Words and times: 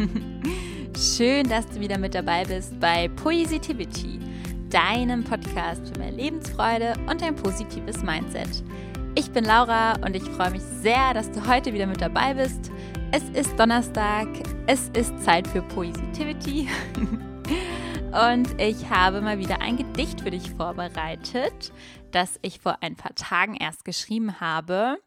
Schön, 0.96 1.48
dass 1.48 1.66
du 1.66 1.80
wieder 1.80 1.98
mit 1.98 2.14
dabei 2.14 2.44
bist 2.44 2.78
bei 2.80 3.08
Positivity, 3.08 4.18
deinem 4.70 5.24
Podcast 5.24 5.88
für 5.88 5.98
mehr 5.98 6.12
Lebensfreude 6.12 6.94
und 7.08 7.22
ein 7.22 7.36
positives 7.36 8.02
Mindset. 8.02 8.62
Ich 9.14 9.30
bin 9.30 9.44
Laura 9.44 9.94
und 10.04 10.14
ich 10.14 10.22
freue 10.22 10.52
mich 10.52 10.62
sehr, 10.62 11.12
dass 11.12 11.30
du 11.30 11.46
heute 11.46 11.74
wieder 11.74 11.86
mit 11.86 12.00
dabei 12.00 12.34
bist. 12.34 12.70
Es 13.12 13.24
ist 13.30 13.58
Donnerstag, 13.58 14.28
es 14.66 14.88
ist 14.90 15.18
Zeit 15.22 15.46
für 15.48 15.62
Positivity 15.62 16.68
und 18.30 18.60
ich 18.60 18.88
habe 18.88 19.20
mal 19.20 19.38
wieder 19.38 19.60
ein 19.60 19.76
Gedicht 19.76 20.20
für 20.20 20.30
dich 20.30 20.50
vorbereitet, 20.52 21.72
das 22.10 22.38
ich 22.42 22.60
vor 22.60 22.78
ein 22.80 22.96
paar 22.96 23.14
Tagen 23.14 23.54
erst 23.56 23.84
geschrieben 23.84 24.40
habe 24.40 24.98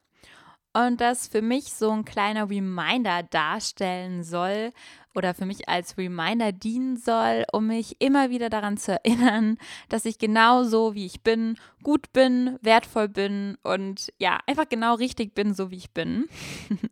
und 0.74 1.00
das 1.02 1.28
für 1.28 1.42
mich 1.42 1.74
so 1.74 1.92
ein 1.92 2.04
kleiner 2.04 2.50
Reminder 2.50 3.24
darstellen 3.24 4.24
soll 4.24 4.72
oder 5.16 5.34
für 5.36 5.46
mich 5.46 5.70
als 5.70 5.98
Reminder 5.98 6.52
dienen 6.52 6.98
soll, 6.98 7.46
um 7.54 7.68
mich 7.68 8.02
immer 8.02 8.32
wieder 8.32 8.50
daran 8.50 8.78
zu 8.78 8.94
erinnern, 8.94 9.58
dass 9.90 10.06
ich 10.06 10.18
genau 10.18 10.64
so, 10.64 10.96
wie 10.96 11.06
ich 11.06 11.22
bin, 11.22 11.58
gut 11.84 12.12
bin, 12.12 12.58
wertvoll 12.62 13.08
bin 13.08 13.58
und 13.62 14.12
ja, 14.18 14.40
einfach 14.48 14.68
genau 14.68 14.96
richtig 14.96 15.36
bin, 15.36 15.54
so 15.54 15.70
wie 15.70 15.78
ich 15.78 15.92
bin. 15.92 16.28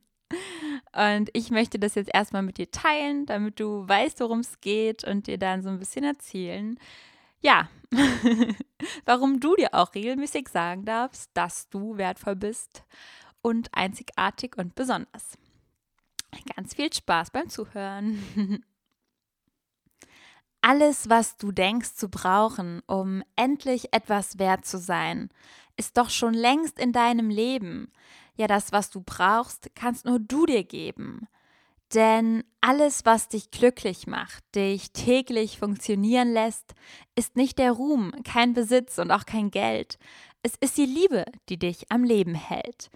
Und 0.93 1.29
ich 1.33 1.51
möchte 1.51 1.79
das 1.79 1.95
jetzt 1.95 2.13
erstmal 2.13 2.41
mit 2.41 2.57
dir 2.57 2.69
teilen, 2.69 3.25
damit 3.25 3.59
du 3.59 3.87
weißt, 3.87 4.19
worum 4.19 4.39
es 4.39 4.59
geht 4.59 5.05
und 5.05 5.27
dir 5.27 5.37
dann 5.37 5.61
so 5.61 5.69
ein 5.69 5.79
bisschen 5.79 6.03
erzählen, 6.03 6.77
ja, 7.41 7.69
warum 9.05 9.39
du 9.39 9.55
dir 9.55 9.73
auch 9.73 9.93
regelmäßig 9.95 10.49
sagen 10.49 10.85
darfst, 10.85 11.31
dass 11.33 11.69
du 11.69 11.97
wertvoll 11.97 12.35
bist 12.35 12.83
und 13.41 13.69
einzigartig 13.73 14.57
und 14.57 14.75
besonders. 14.75 15.37
Ganz 16.55 16.73
viel 16.73 16.91
Spaß 16.91 17.31
beim 17.31 17.49
Zuhören. 17.49 18.21
Alles, 20.61 21.09
was 21.09 21.37
du 21.37 21.51
denkst 21.51 21.95
zu 21.95 22.09
brauchen, 22.09 22.81
um 22.85 23.23
endlich 23.35 23.93
etwas 23.93 24.37
wert 24.37 24.65
zu 24.65 24.77
sein, 24.77 25.29
ist 25.75 25.97
doch 25.97 26.11
schon 26.11 26.35
längst 26.35 26.77
in 26.79 26.91
deinem 26.93 27.29
Leben. 27.31 27.91
Ja, 28.35 28.45
das, 28.45 28.71
was 28.71 28.91
du 28.91 29.01
brauchst, 29.01 29.71
kannst 29.75 30.05
nur 30.05 30.19
du 30.19 30.45
dir 30.45 30.63
geben. 30.63 31.27
Denn 31.93 32.43
alles, 32.61 33.05
was 33.05 33.27
dich 33.27 33.51
glücklich 33.51 34.07
macht, 34.07 34.43
dich 34.55 34.91
täglich 34.93 35.57
funktionieren 35.57 36.31
lässt, 36.31 36.73
ist 37.15 37.35
nicht 37.35 37.57
der 37.57 37.71
Ruhm, 37.71 38.13
kein 38.23 38.53
Besitz 38.53 38.97
und 38.97 39.11
auch 39.11 39.25
kein 39.25 39.51
Geld. 39.51 39.97
Es 40.43 40.55
ist 40.61 40.77
die 40.77 40.85
Liebe, 40.85 41.25
die 41.49 41.57
dich 41.57 41.91
am 41.91 42.03
Leben 42.03 42.35
hält. 42.35 42.89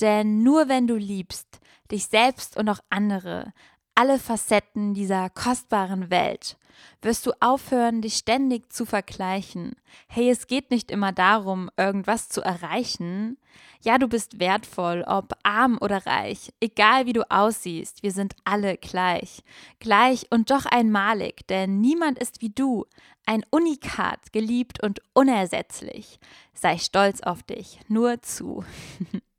Denn 0.00 0.42
nur 0.42 0.68
wenn 0.68 0.86
du 0.86 0.96
liebst, 0.96 1.60
dich 1.90 2.06
selbst 2.06 2.56
und 2.56 2.68
auch 2.68 2.80
andere, 2.90 3.52
alle 3.94 4.18
Facetten 4.18 4.94
dieser 4.94 5.28
kostbaren 5.30 6.10
Welt, 6.10 6.56
wirst 7.02 7.26
du 7.26 7.32
aufhören, 7.40 8.00
dich 8.00 8.14
ständig 8.14 8.72
zu 8.72 8.86
vergleichen. 8.86 9.76
Hey, 10.08 10.30
es 10.30 10.46
geht 10.46 10.70
nicht 10.70 10.90
immer 10.90 11.12
darum, 11.12 11.70
irgendwas 11.76 12.28
zu 12.28 12.40
erreichen. 12.40 13.38
Ja, 13.82 13.98
du 13.98 14.08
bist 14.08 14.38
wertvoll, 14.38 15.04
ob 15.06 15.32
arm 15.42 15.78
oder 15.80 16.06
reich, 16.06 16.52
egal 16.60 17.06
wie 17.06 17.12
du 17.12 17.28
aussiehst, 17.30 18.02
wir 18.02 18.12
sind 18.12 18.34
alle 18.44 18.78
gleich. 18.78 19.42
Gleich 19.80 20.26
und 20.30 20.50
doch 20.50 20.66
einmalig, 20.66 21.46
denn 21.48 21.80
niemand 21.80 22.18
ist 22.18 22.40
wie 22.40 22.50
du, 22.50 22.86
ein 23.26 23.44
Unikat, 23.50 24.32
geliebt 24.32 24.82
und 24.82 25.00
unersetzlich. 25.12 26.18
Sei 26.54 26.78
stolz 26.78 27.20
auf 27.20 27.42
dich, 27.42 27.80
nur 27.88 28.22
zu. 28.22 28.64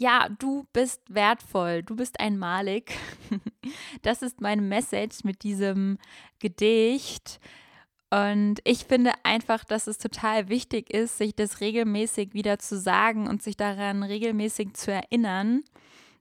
ja, 0.00 0.30
du 0.38 0.64
bist 0.72 1.02
wertvoll, 1.10 1.82
du 1.82 1.94
bist 1.94 2.18
einmalig. 2.20 2.92
Das 4.02 4.22
ist 4.22 4.40
meine 4.40 4.62
Message 4.62 5.22
mit 5.24 5.42
diesem 5.42 5.98
Gedicht. 6.38 7.38
Und 8.08 8.60
ich 8.64 8.86
finde 8.86 9.12
einfach, 9.22 9.62
dass 9.62 9.86
es 9.86 9.98
total 9.98 10.48
wichtig 10.48 10.90
ist, 10.90 11.18
sich 11.18 11.36
das 11.36 11.60
regelmäßig 11.60 12.32
wieder 12.32 12.58
zu 12.58 12.78
sagen 12.78 13.28
und 13.28 13.42
sich 13.42 13.58
daran 13.58 14.02
regelmäßig 14.02 14.72
zu 14.72 14.90
erinnern. 14.90 15.62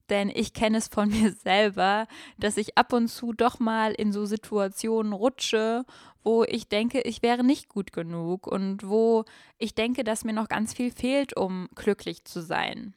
Denn 0.10 0.30
ich 0.30 0.54
kenne 0.54 0.78
es 0.78 0.90
von 0.90 1.10
mir 1.22 1.32
selber, 1.32 2.08
dass 2.38 2.58
ich 2.58 2.78
ab 2.78 2.92
und 2.92 3.08
zu 3.08 3.32
doch 3.32 3.60
mal 3.60 3.94
in 3.94 4.12
so 4.12 4.26
Situationen 4.26 5.14
rutsche, 5.14 5.86
wo 6.22 6.44
ich 6.44 6.68
denke, 6.68 7.00
ich 7.02 7.24
wäre 7.24 7.46
nicht 7.46 7.70
gut 7.70 7.94
genug 7.94 8.46
und 8.46 8.88
wo 8.88 9.24
ich 9.58 9.74
denke, 9.74 10.04
dass 10.04 10.26
mir 10.26 10.34
noch 10.34 10.50
ganz 10.50 10.74
viel 10.74 10.92
fehlt, 10.92 11.36
um 11.38 11.70
glücklich 11.76 12.26
zu 12.26 12.42
sein. 12.42 12.94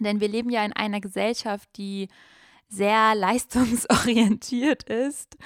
Denn 0.00 0.20
wir 0.20 0.28
leben 0.28 0.50
ja 0.50 0.64
in 0.64 0.72
einer 0.72 1.00
Gesellschaft, 1.00 1.68
die 1.76 2.08
sehr 2.68 3.14
leistungsorientiert 3.14 4.84
ist. 4.84 5.36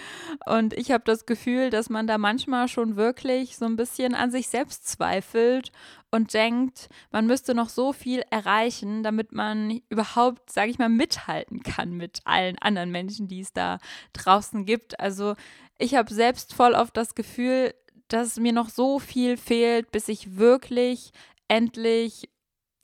Und 0.46 0.72
ich 0.74 0.92
habe 0.92 1.04
das 1.04 1.26
Gefühl, 1.26 1.70
dass 1.70 1.90
man 1.90 2.06
da 2.06 2.18
manchmal 2.18 2.68
schon 2.68 2.96
wirklich 2.96 3.56
so 3.56 3.64
ein 3.64 3.76
bisschen 3.76 4.14
an 4.14 4.30
sich 4.30 4.48
selbst 4.48 4.86
zweifelt 4.86 5.72
und 6.10 6.32
denkt, 6.32 6.88
man 7.10 7.26
müsste 7.26 7.54
noch 7.54 7.68
so 7.68 7.92
viel 7.92 8.22
erreichen, 8.30 9.02
damit 9.02 9.32
man 9.32 9.80
überhaupt, 9.88 10.50
sage 10.50 10.70
ich 10.70 10.78
mal, 10.78 10.88
mithalten 10.88 11.62
kann 11.62 11.92
mit 11.92 12.20
allen 12.24 12.58
anderen 12.58 12.92
Menschen, 12.92 13.26
die 13.28 13.40
es 13.40 13.52
da 13.52 13.78
draußen 14.12 14.64
gibt. 14.64 15.00
Also 15.00 15.34
ich 15.78 15.94
habe 15.94 16.14
selbst 16.14 16.54
voll 16.54 16.74
oft 16.74 16.96
das 16.96 17.14
Gefühl, 17.14 17.74
dass 18.08 18.38
mir 18.38 18.52
noch 18.52 18.68
so 18.68 19.00
viel 19.00 19.36
fehlt, 19.36 19.90
bis 19.90 20.08
ich 20.08 20.36
wirklich 20.36 21.10
endlich 21.48 22.30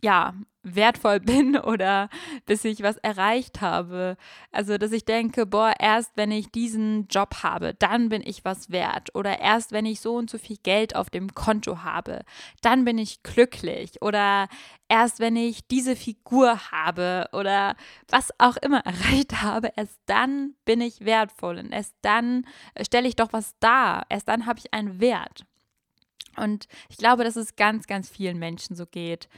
ja, 0.02 0.34
wertvoll 0.62 1.20
bin 1.20 1.56
oder 1.56 2.08
bis 2.46 2.64
ich 2.64 2.82
was 2.82 2.96
erreicht 2.98 3.60
habe. 3.60 4.16
Also, 4.50 4.78
dass 4.78 4.92
ich 4.92 5.04
denke, 5.04 5.46
boah, 5.46 5.74
erst 5.78 6.12
wenn 6.16 6.30
ich 6.30 6.50
diesen 6.50 7.08
Job 7.08 7.42
habe, 7.42 7.74
dann 7.74 8.08
bin 8.08 8.22
ich 8.24 8.44
was 8.44 8.70
wert. 8.70 9.14
Oder 9.14 9.40
erst 9.40 9.72
wenn 9.72 9.86
ich 9.86 10.00
so 10.00 10.14
und 10.14 10.30
so 10.30 10.38
viel 10.38 10.58
Geld 10.62 10.96
auf 10.96 11.10
dem 11.10 11.34
Konto 11.34 11.82
habe, 11.82 12.22
dann 12.60 12.84
bin 12.84 12.98
ich 12.98 13.22
glücklich. 13.22 14.02
Oder 14.02 14.48
erst 14.88 15.20
wenn 15.20 15.36
ich 15.36 15.66
diese 15.66 15.96
Figur 15.96 16.70
habe 16.70 17.28
oder 17.32 17.76
was 18.08 18.30
auch 18.38 18.56
immer 18.56 18.80
erreicht 18.84 19.42
habe, 19.42 19.72
erst 19.76 20.00
dann 20.06 20.54
bin 20.64 20.80
ich 20.80 21.04
wertvoll. 21.04 21.58
Und 21.58 21.72
erst 21.72 21.94
dann 22.02 22.46
stelle 22.80 23.08
ich 23.08 23.16
doch 23.16 23.32
was 23.32 23.58
dar. 23.58 24.04
Erst 24.08 24.28
dann 24.28 24.46
habe 24.46 24.58
ich 24.58 24.72
einen 24.72 25.00
Wert. 25.00 25.44
Und 26.36 26.66
ich 26.88 26.96
glaube, 26.96 27.24
dass 27.24 27.36
es 27.36 27.56
ganz, 27.56 27.86
ganz 27.86 28.08
vielen 28.08 28.38
Menschen 28.38 28.74
so 28.74 28.86
geht 28.86 29.28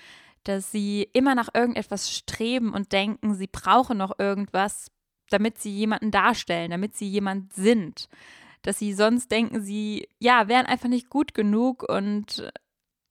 dass 0.45 0.71
sie 0.71 1.09
immer 1.13 1.35
nach 1.35 1.49
irgendetwas 1.55 2.13
streben 2.13 2.73
und 2.73 2.93
denken, 2.93 3.35
sie 3.35 3.47
brauchen 3.47 3.99
noch 3.99 4.19
irgendwas, 4.19 4.91
damit 5.31 5.59
sie 5.59 5.71
jemanden 5.71 6.11
darstellen, 6.11 6.71
damit 6.71 6.97
sie 6.97 7.09
jemand 7.09 7.53
sind. 7.53 8.09
Dass 8.63 8.79
sie 8.79 8.95
sonst 8.95 9.31
denken, 9.31 9.63
sie, 9.63 10.09
ja, 10.19 10.49
wären 10.49 10.67
einfach 10.67 10.89
nicht 10.89 11.11
gut 11.11 11.35
genug 11.35 11.83
und 11.89 12.51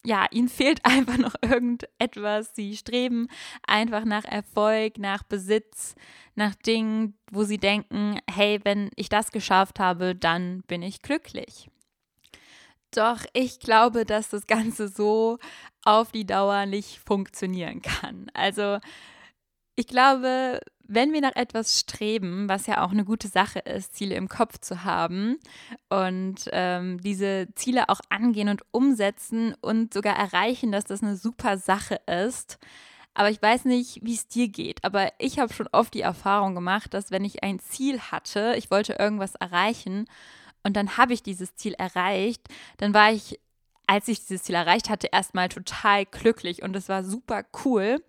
ja, 0.06 0.26
ihnen 0.32 0.50
fehlt 0.50 0.86
einfach 0.86 1.18
noch 1.18 1.36
irgendetwas. 1.42 2.54
Sie 2.56 2.76
streben 2.76 3.28
einfach 3.66 4.06
nach 4.06 4.26
Erfolg, 4.26 4.98
nach 4.98 5.24
Besitz, 5.24 5.96
nach 6.36 6.56
Dingen, 6.56 7.18
wo 7.32 7.44
sie 7.44 7.58
denken, 7.58 8.20
hey, 8.30 8.60
wenn 8.64 8.90
ich 8.96 9.10
das 9.10 9.32
geschafft 9.32 9.80
habe, 9.80 10.16
dann 10.16 10.62
bin 10.68 10.82
ich 10.82 11.02
glücklich. 11.02 11.70
Doch 12.96 13.26
ich 13.34 13.59
glaube, 13.59 14.06
dass 14.06 14.30
das 14.30 14.48
Ganze 14.48 14.88
so 14.88 15.40
auf 15.84 16.12
die 16.12 16.26
Dauer 16.26 16.66
nicht 16.66 17.00
funktionieren 17.00 17.81
kann. 17.81 18.28
Also 18.34 18.80
ich 19.76 19.88
glaube, 19.88 20.59
wenn 20.86 21.14
wir 21.14 21.22
nach 21.22 21.36
etwas 21.36 21.80
streben, 21.80 22.48
was 22.48 22.68
ja 22.68 22.84
auch 22.84 22.92
eine 22.92 23.06
gute 23.06 23.28
Sache 23.28 23.59
ist, 23.59 23.96
Ziele 23.96 24.16
im 24.16 24.30
Kopf 24.30 24.59
zu 24.59 24.84
haben 24.84 25.38
und 25.90 26.50
ähm, 26.52 27.02
diese 27.02 27.48
Ziele 27.56 27.90
auch 27.90 28.02
angehen 28.09 28.50
und 28.50 28.62
umsetzen 28.72 29.56
und 29.62 29.94
sogar 29.94 30.16
erreichen, 30.16 30.72
dass 30.72 30.86
das 30.86 31.01
eine 31.01 31.16
super 31.16 31.57
Sache 31.57 32.00
ist. 32.25 32.60
Aber 33.16 33.30
ich 33.30 33.42
weiß 33.42 33.66
nicht, 33.66 34.00
wie 34.04 34.16
es 34.16 34.28
dir 34.28 34.48
geht. 34.50 34.84
Aber 34.84 35.12
ich 35.19 35.40
habe 35.40 35.54
schon 35.54 35.69
oft 35.72 35.94
die 35.94 36.01
Erfahrung 36.01 36.54
gemacht, 36.56 36.94
dass 36.94 37.12
wenn 37.12 37.25
ich 37.25 37.44
ein 37.44 37.60
Ziel 37.60 38.00
hatte, 38.00 38.56
ich 38.57 38.69
wollte 38.69 38.94
irgendwas 38.94 39.36
erreichen 39.36 40.06
und 40.63 40.74
dann 40.74 40.98
habe 40.98 41.13
ich 41.13 41.24
dieses 41.24 41.56
Ziel 41.56 41.74
erreicht, 41.74 42.48
dann 42.77 42.94
war 42.94 43.12
ich, 43.12 43.39
als 43.86 44.07
ich 44.07 44.21
dieses 44.21 44.44
Ziel 44.44 44.56
erreicht 44.56 44.89
hatte, 44.89 45.10
erstmal 45.12 45.50
total 45.50 46.06
glücklich 46.06 46.63
und 46.63 46.75
es 46.75 46.88
war 46.89 47.04
super 47.04 47.44
cool. 47.65 48.04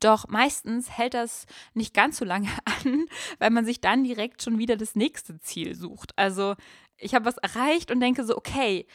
Doch 0.00 0.26
meistens 0.28 0.90
hält 0.90 1.14
das 1.14 1.46
nicht 1.74 1.92
ganz 1.92 2.16
so 2.16 2.24
lange 2.24 2.48
an, 2.64 3.06
weil 3.38 3.50
man 3.50 3.66
sich 3.66 3.80
dann 3.80 4.04
direkt 4.04 4.42
schon 4.42 4.58
wieder 4.58 4.76
das 4.76 4.96
nächste 4.96 5.38
Ziel 5.40 5.74
sucht. 5.74 6.12
Also 6.16 6.56
ich 6.96 7.14
habe 7.14 7.26
was 7.26 7.36
erreicht 7.38 7.90
und 7.90 8.00
denke 8.00 8.24
so, 8.24 8.36
okay, 8.36 8.86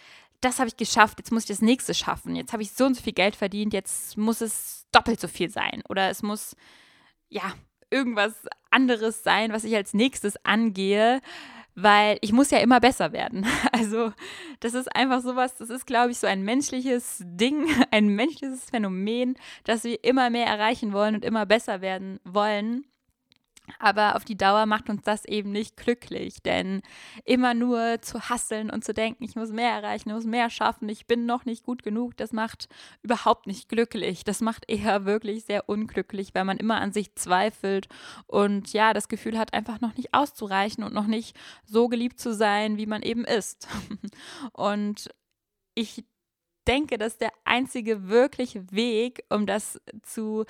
das 0.42 0.60
habe 0.60 0.68
ich 0.68 0.76
geschafft, 0.76 1.20
jetzt 1.20 1.32
muss 1.32 1.44
ich 1.44 1.50
das 1.50 1.62
nächste 1.62 1.94
schaffen. 1.94 2.36
Jetzt 2.36 2.52
habe 2.52 2.64
ich 2.64 2.74
so 2.74 2.86
und 2.86 2.96
so 2.96 3.02
viel 3.02 3.14
Geld 3.14 3.36
verdient, 3.36 3.72
jetzt 3.74 4.18
muss 4.18 4.42
es 4.42 4.86
doppelt 4.92 5.20
so 5.20 5.28
viel 5.28 5.50
sein. 5.50 5.84
Oder 5.88 6.10
es 6.10 6.22
muss, 6.22 6.56
ja, 7.30 7.54
irgendwas 7.90 8.34
anderes 8.72 9.24
sein, 9.24 9.54
was 9.54 9.64
ich 9.64 9.76
als 9.76 9.94
nächstes 9.94 10.44
angehe 10.44 11.22
weil 11.76 12.18
ich 12.22 12.34
muss 12.34 12.52
ja 12.52 12.60
immer 12.60 12.80
besser 12.80 13.12
werden. 13.12 13.46
Also 13.72 14.14
das 14.60 14.76
ist 14.76 14.96
einfach 14.96 15.22
sowas, 15.22 15.56
das 15.58 15.70
ist, 15.70 15.86
glaube 15.86 16.12
ich, 16.12 16.20
so 16.20 16.28
ein 16.28 16.44
menschliches 16.44 17.22
Ding, 17.26 17.68
ein 17.92 18.08
menschliches 18.08 18.66
Phänomen, 18.70 19.36
dass 19.66 19.84
wir 19.84 20.04
immer 20.04 20.30
mehr 20.30 20.46
erreichen 20.46 20.94
wollen 20.94 21.16
und 21.16 21.26
immer 21.26 21.46
besser 21.46 21.82
werden 21.82 22.20
wollen. 22.24 22.86
Aber 23.80 24.16
auf 24.16 24.26
die 24.26 24.38
Dauer 24.38 24.66
macht 24.66 24.90
uns 24.90 25.04
das 25.04 25.24
eben 25.26 25.52
nicht 25.52 25.78
glücklich, 25.78 26.42
denn 26.44 26.82
immer 27.24 27.54
nur 27.54 28.02
zu 28.02 28.30
hasseln 28.30 28.70
und 28.70 28.84
zu 28.84 28.94
denken, 28.94 29.24
ich 29.24 29.36
muss 29.36 29.52
mehr 29.52 29.72
erreichen, 29.72 30.10
ich 30.10 30.16
muss 30.16 30.26
mehr 30.26 30.50
schaffen, 30.50 30.90
ich 30.90 31.08
bin 31.08 31.26
noch 31.26 31.46
nicht 31.46 31.64
gut 31.64 31.82
genug, 31.82 32.18
das 32.18 32.34
macht 32.34 32.68
überhaupt 33.04 33.48
nicht 33.48 33.70
glücklich. 33.70 34.26
Das 34.26 34.42
macht 34.42 34.70
eher 34.70 35.06
wirklich 35.06 35.46
sehr 35.46 35.70
unglücklich, 35.70 36.36
weil 36.36 36.44
man 36.44 36.58
immer 36.58 36.82
an 36.82 36.92
sich 36.92 37.16
zweifelt 37.16 37.88
und 38.28 38.74
ja, 38.74 38.94
das 38.94 39.08
Gefühl 39.08 39.38
hat, 39.38 39.54
einfach 39.54 39.80
noch 39.80 39.96
nicht 39.96 40.14
auszureichen 40.14 40.84
und 40.84 40.94
noch 40.94 41.08
nicht 41.08 41.38
so 41.64 41.88
geliebt 41.88 42.20
zu 42.20 42.34
sein, 42.34 42.78
wie 42.78 42.86
man 42.86 43.02
eben 43.02 43.24
ist. 43.24 43.68
Und 44.54 45.10
ich 45.76 46.06
denke, 46.68 46.98
dass 46.98 47.18
der 47.18 47.32
einzige 47.46 48.08
wirkliche 48.08 48.72
Weg, 48.72 49.24
um 49.30 49.46
das 49.46 49.80
zu 50.02 50.46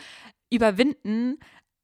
überwinden, 0.51 1.39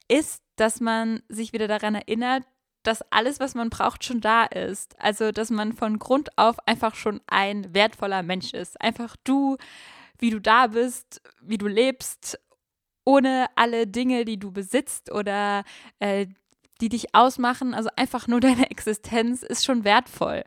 ist, 0.09 0.43
dass 0.57 0.81
man 0.81 1.21
sich 1.29 1.53
wieder 1.53 1.67
daran 1.67 1.95
erinnert, 1.95 2.43
dass 2.83 3.01
alles, 3.11 3.39
was 3.39 3.55
man 3.55 3.69
braucht, 3.69 4.03
schon 4.03 4.21
da 4.21 4.45
ist. 4.45 4.99
Also, 4.99 5.31
dass 5.31 5.49
man 5.49 5.73
von 5.73 5.99
Grund 5.99 6.37
auf 6.37 6.57
einfach 6.67 6.95
schon 6.95 7.21
ein 7.27 7.73
wertvoller 7.73 8.23
Mensch 8.23 8.53
ist. 8.53 8.79
Einfach 8.81 9.15
du, 9.23 9.57
wie 10.17 10.29
du 10.29 10.39
da 10.39 10.67
bist, 10.67 11.21
wie 11.41 11.57
du 11.57 11.67
lebst, 11.67 12.39
ohne 13.05 13.47
alle 13.55 13.87
Dinge, 13.87 14.25
die 14.25 14.37
du 14.37 14.51
besitzt 14.51 15.11
oder 15.11 15.63
äh, 15.99 16.27
die 16.81 16.89
dich 16.89 17.13
ausmachen. 17.13 17.73
Also 17.73 17.89
einfach 17.95 18.27
nur 18.27 18.39
deine 18.41 18.69
Existenz 18.71 19.43
ist 19.43 19.65
schon 19.65 19.83
wertvoll. 19.83 20.43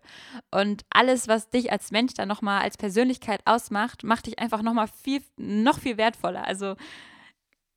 Und 0.51 0.85
alles, 0.91 1.29
was 1.29 1.51
dich 1.51 1.71
als 1.71 1.91
Mensch 1.91 2.15
dann 2.15 2.29
nochmal 2.29 2.63
als 2.63 2.77
Persönlichkeit 2.77 3.43
ausmacht, 3.45 4.05
macht 4.05 4.27
dich 4.27 4.39
einfach 4.39 4.63
nochmal 4.63 4.89
viel, 4.89 5.23
noch 5.37 5.79
viel 5.79 5.97
wertvoller. 5.97 6.47
Also 6.47 6.77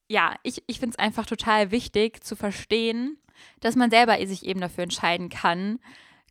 ja, 0.08 0.36
ich, 0.44 0.64
ich 0.68 0.80
finde 0.80 0.96
es 0.98 1.00
einfach 1.00 1.26
total 1.26 1.72
wichtig 1.72 2.24
zu 2.24 2.36
verstehen, 2.36 3.18
dass 3.60 3.76
man 3.76 3.90
selber 3.90 4.18
sich 4.26 4.46
eben 4.46 4.62
dafür 4.62 4.84
entscheiden 4.84 5.30
kann, 5.30 5.80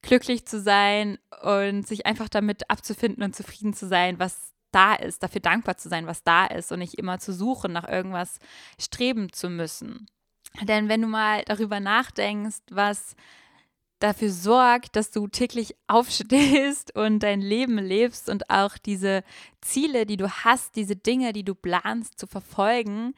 glücklich 0.02 0.46
zu 0.46 0.60
sein 0.60 1.18
und 1.42 1.86
sich 1.86 2.06
einfach 2.06 2.28
damit 2.28 2.70
abzufinden 2.70 3.22
und 3.22 3.34
zufrieden 3.34 3.74
zu 3.74 3.86
sein, 3.86 4.18
was 4.18 4.52
da 4.70 4.94
ist, 4.94 5.22
dafür 5.22 5.40
dankbar 5.40 5.76
zu 5.76 5.88
sein, 5.88 6.06
was 6.06 6.24
da 6.24 6.46
ist 6.46 6.72
und 6.72 6.80
nicht 6.80 6.94
immer 6.94 7.18
zu 7.18 7.32
suchen, 7.32 7.72
nach 7.72 7.88
irgendwas 7.88 8.38
streben 8.78 9.32
zu 9.32 9.48
müssen. 9.48 10.06
Denn 10.62 10.88
wenn 10.88 11.02
du 11.02 11.08
mal 11.08 11.42
darüber 11.46 11.80
nachdenkst, 11.80 12.58
was 12.70 13.16
dafür 14.00 14.30
sorgt, 14.30 14.96
dass 14.96 15.10
du 15.10 15.28
täglich 15.28 15.74
aufstehst 15.86 16.94
und 16.96 17.20
dein 17.20 17.40
Leben 17.40 17.78
lebst 17.78 18.28
und 18.28 18.50
auch 18.50 18.76
diese 18.78 19.22
Ziele, 19.60 20.06
die 20.06 20.16
du 20.16 20.28
hast, 20.28 20.76
diese 20.76 20.96
Dinge, 20.96 21.32
die 21.32 21.44
du 21.44 21.54
planst 21.54 22.18
zu 22.18 22.26
verfolgen, 22.26 23.14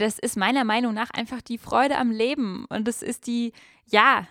das 0.00 0.18
ist 0.18 0.36
meiner 0.36 0.64
Meinung 0.64 0.94
nach 0.94 1.10
einfach 1.10 1.40
die 1.42 1.58
Freude 1.58 1.98
am 1.98 2.10
Leben. 2.10 2.64
Und 2.68 2.88
es 2.88 3.02
ist 3.02 3.26
die, 3.26 3.52
ja, 3.86 4.26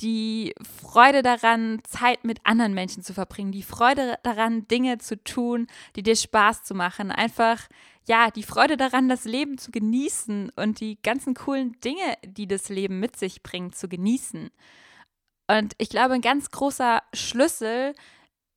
die 0.00 0.54
Freude 0.80 1.22
daran, 1.22 1.80
Zeit 1.84 2.24
mit 2.24 2.40
anderen 2.44 2.74
Menschen 2.74 3.02
zu 3.02 3.14
verbringen, 3.14 3.52
die 3.52 3.62
Freude 3.62 4.18
daran, 4.22 4.68
Dinge 4.68 4.98
zu 4.98 5.22
tun, 5.22 5.66
die 5.96 6.02
dir 6.02 6.16
Spaß 6.16 6.64
zu 6.64 6.74
machen. 6.74 7.10
Einfach, 7.10 7.68
ja, 8.06 8.30
die 8.30 8.42
Freude 8.42 8.76
daran, 8.76 9.08
das 9.08 9.24
Leben 9.24 9.58
zu 9.58 9.70
genießen 9.70 10.50
und 10.56 10.80
die 10.80 11.00
ganzen 11.02 11.34
coolen 11.34 11.78
Dinge, 11.80 12.16
die 12.24 12.46
das 12.46 12.68
Leben 12.68 13.00
mit 13.00 13.16
sich 13.16 13.42
bringt, 13.42 13.76
zu 13.76 13.88
genießen. 13.88 14.50
Und 15.48 15.74
ich 15.78 15.88
glaube, 15.88 16.14
ein 16.14 16.20
ganz 16.20 16.50
großer 16.50 17.02
Schlüssel 17.14 17.94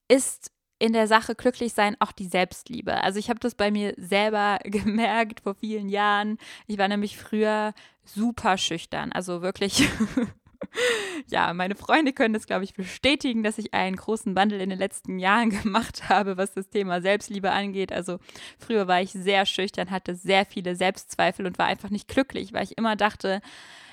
ist 0.07 0.51
in 0.79 0.93
der 0.93 1.07
Sache 1.07 1.35
glücklich 1.35 1.73
sein 1.73 1.95
auch 1.99 2.11
die 2.11 2.27
Selbstliebe. 2.27 3.03
Also 3.03 3.19
ich 3.19 3.29
habe 3.29 3.39
das 3.39 3.55
bei 3.55 3.69
mir 3.69 3.93
selber 3.97 4.59
gemerkt 4.63 5.41
vor 5.41 5.55
vielen 5.55 5.89
Jahren. 5.89 6.37
Ich 6.67 6.77
war 6.77 6.87
nämlich 6.87 7.17
früher 7.17 7.73
super 8.05 8.57
schüchtern, 8.57 9.11
also 9.11 9.41
wirklich 9.41 9.87
ja, 11.27 11.53
meine 11.53 11.75
Freunde 11.75 12.13
können 12.13 12.33
das, 12.33 12.47
glaube 12.47 12.63
ich, 12.63 12.73
bestätigen, 12.73 13.43
dass 13.43 13.57
ich 13.57 13.73
einen 13.73 13.95
großen 13.95 14.35
Wandel 14.35 14.61
in 14.61 14.69
den 14.69 14.79
letzten 14.79 15.19
Jahren 15.19 15.49
gemacht 15.63 16.09
habe, 16.09 16.37
was 16.37 16.53
das 16.53 16.69
Thema 16.69 17.01
Selbstliebe 17.01 17.51
angeht. 17.51 17.91
Also 17.91 18.19
früher 18.57 18.87
war 18.87 19.01
ich 19.01 19.11
sehr 19.11 19.45
schüchtern, 19.45 19.91
hatte 19.91 20.15
sehr 20.15 20.45
viele 20.45 20.75
Selbstzweifel 20.75 21.45
und 21.45 21.57
war 21.57 21.67
einfach 21.67 21.89
nicht 21.89 22.07
glücklich, 22.07 22.53
weil 22.53 22.63
ich 22.63 22.77
immer 22.77 22.95
dachte, 22.95 23.41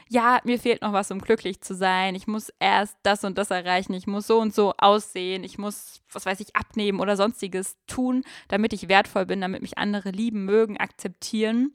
ja, 0.09 0.41
mir 0.45 0.59
fehlt 0.59 0.83
noch 0.83 0.93
was, 0.93 1.11
um 1.11 1.21
glücklich 1.21 1.61
zu 1.61 1.75
sein. 1.75 2.15
Ich 2.15 2.27
muss 2.27 2.53
erst 2.61 2.97
das 3.03 3.25
und 3.25 3.39
das 3.39 3.51
erreichen. 3.51 3.93
Ich 3.95 4.07
muss 4.07 4.27
so 4.27 4.41
und 4.41 4.55
so 4.55 4.75
aussehen. 4.79 5.43
Ich 5.43 5.59
muss, 5.59 6.03
was 6.13 6.27
weiß 6.27 6.41
ich, 6.41 6.55
abnehmen 6.55 7.01
oder 7.01 7.17
sonstiges 7.17 7.77
tun, 7.87 8.23
damit 8.49 8.73
ich 8.73 8.89
wertvoll 8.89 9.27
bin, 9.27 9.41
damit 9.41 9.63
mich 9.63 9.79
andere 9.79 10.11
lieben, 10.11 10.45
mögen, 10.45 10.77
akzeptieren. 10.79 11.73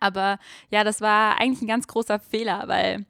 Aber 0.00 0.38
ja, 0.70 0.84
das 0.84 1.00
war 1.00 1.40
eigentlich 1.40 1.62
ein 1.62 1.68
ganz 1.68 1.86
großer 1.86 2.20
Fehler, 2.20 2.64
weil 2.66 3.06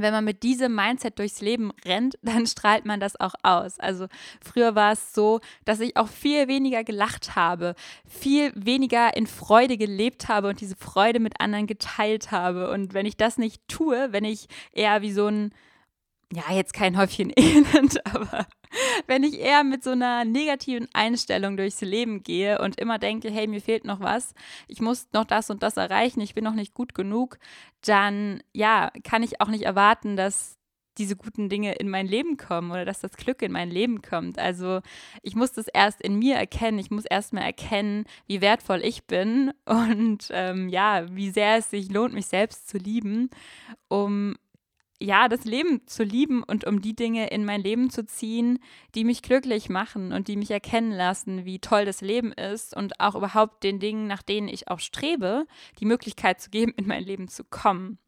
wenn 0.00 0.12
man 0.12 0.24
mit 0.24 0.42
diesem 0.42 0.74
Mindset 0.74 1.18
durchs 1.18 1.40
Leben 1.40 1.72
rennt, 1.84 2.18
dann 2.22 2.46
strahlt 2.46 2.84
man 2.84 3.00
das 3.00 3.18
auch 3.18 3.34
aus. 3.42 3.78
Also 3.78 4.06
früher 4.40 4.74
war 4.74 4.92
es 4.92 5.12
so, 5.12 5.40
dass 5.64 5.80
ich 5.80 5.96
auch 5.96 6.08
viel 6.08 6.48
weniger 6.48 6.84
gelacht 6.84 7.36
habe, 7.36 7.74
viel 8.06 8.52
weniger 8.54 9.16
in 9.16 9.26
Freude 9.26 9.76
gelebt 9.76 10.28
habe 10.28 10.48
und 10.48 10.60
diese 10.60 10.76
Freude 10.76 11.20
mit 11.20 11.40
anderen 11.40 11.66
geteilt 11.66 12.30
habe. 12.30 12.70
Und 12.70 12.94
wenn 12.94 13.06
ich 13.06 13.16
das 13.16 13.38
nicht 13.38 13.66
tue, 13.68 14.12
wenn 14.12 14.24
ich 14.24 14.48
eher 14.72 15.02
wie 15.02 15.12
so 15.12 15.26
ein 15.26 15.52
ja, 16.32 16.52
jetzt 16.52 16.74
kein 16.74 16.98
Häufchen 16.98 17.32
Elend, 17.36 18.04
aber 18.06 18.46
wenn 19.06 19.22
ich 19.22 19.38
eher 19.38 19.64
mit 19.64 19.84
so 19.84 19.90
einer 19.90 20.24
negativen 20.24 20.88
Einstellung 20.92 21.56
durchs 21.56 21.80
Leben 21.80 22.22
gehe 22.22 22.58
und 22.60 22.80
immer 22.80 22.98
denke, 22.98 23.30
hey, 23.30 23.46
mir 23.46 23.60
fehlt 23.60 23.84
noch 23.84 24.00
was, 24.00 24.34
ich 24.66 24.80
muss 24.80 25.08
noch 25.12 25.24
das 25.24 25.50
und 25.50 25.62
das 25.62 25.76
erreichen, 25.76 26.20
ich 26.20 26.34
bin 26.34 26.44
noch 26.44 26.54
nicht 26.54 26.74
gut 26.74 26.94
genug, 26.94 27.38
dann 27.82 28.42
ja, 28.52 28.90
kann 29.04 29.22
ich 29.22 29.40
auch 29.40 29.48
nicht 29.48 29.64
erwarten, 29.64 30.16
dass 30.16 30.58
diese 30.98 31.16
guten 31.16 31.48
Dinge 31.48 31.74
in 31.74 31.88
mein 31.88 32.06
Leben 32.06 32.36
kommen 32.36 32.70
oder 32.70 32.84
dass 32.84 33.00
das 33.00 33.12
Glück 33.12 33.40
in 33.42 33.52
mein 33.52 33.70
Leben 33.70 34.02
kommt. 34.02 34.38
Also 34.38 34.80
ich 35.22 35.36
muss 35.36 35.52
das 35.52 35.68
erst 35.68 36.02
in 36.02 36.18
mir 36.18 36.34
erkennen. 36.34 36.78
Ich 36.78 36.90
muss 36.90 37.04
erst 37.04 37.32
mal 37.32 37.42
erkennen, 37.42 38.04
wie 38.26 38.40
wertvoll 38.40 38.80
ich 38.84 39.04
bin 39.04 39.52
und 39.64 40.28
ähm, 40.30 40.68
ja, 40.68 41.06
wie 41.14 41.30
sehr 41.30 41.56
es 41.56 41.70
sich 41.70 41.90
lohnt, 41.90 42.14
mich 42.14 42.26
selbst 42.26 42.68
zu 42.68 42.78
lieben, 42.78 43.30
um 43.88 44.36
ja, 45.00 45.28
das 45.28 45.44
Leben 45.44 45.86
zu 45.86 46.02
lieben 46.02 46.42
und 46.42 46.64
um 46.64 46.80
die 46.80 46.96
Dinge 46.96 47.28
in 47.30 47.44
mein 47.44 47.62
Leben 47.62 47.90
zu 47.90 48.04
ziehen, 48.04 48.58
die 48.94 49.04
mich 49.04 49.22
glücklich 49.22 49.68
machen 49.68 50.12
und 50.12 50.28
die 50.28 50.36
mich 50.36 50.50
erkennen 50.50 50.92
lassen, 50.92 51.44
wie 51.44 51.60
toll 51.60 51.84
das 51.84 52.00
Leben 52.00 52.32
ist 52.32 52.76
und 52.76 52.98
auch 53.00 53.14
überhaupt 53.14 53.62
den 53.62 53.78
Dingen, 53.78 54.06
nach 54.06 54.22
denen 54.22 54.48
ich 54.48 54.68
auch 54.68 54.80
strebe, 54.80 55.46
die 55.78 55.86
Möglichkeit 55.86 56.40
zu 56.40 56.50
geben, 56.50 56.72
in 56.76 56.86
mein 56.86 57.04
Leben 57.04 57.28
zu 57.28 57.44
kommen. 57.44 57.98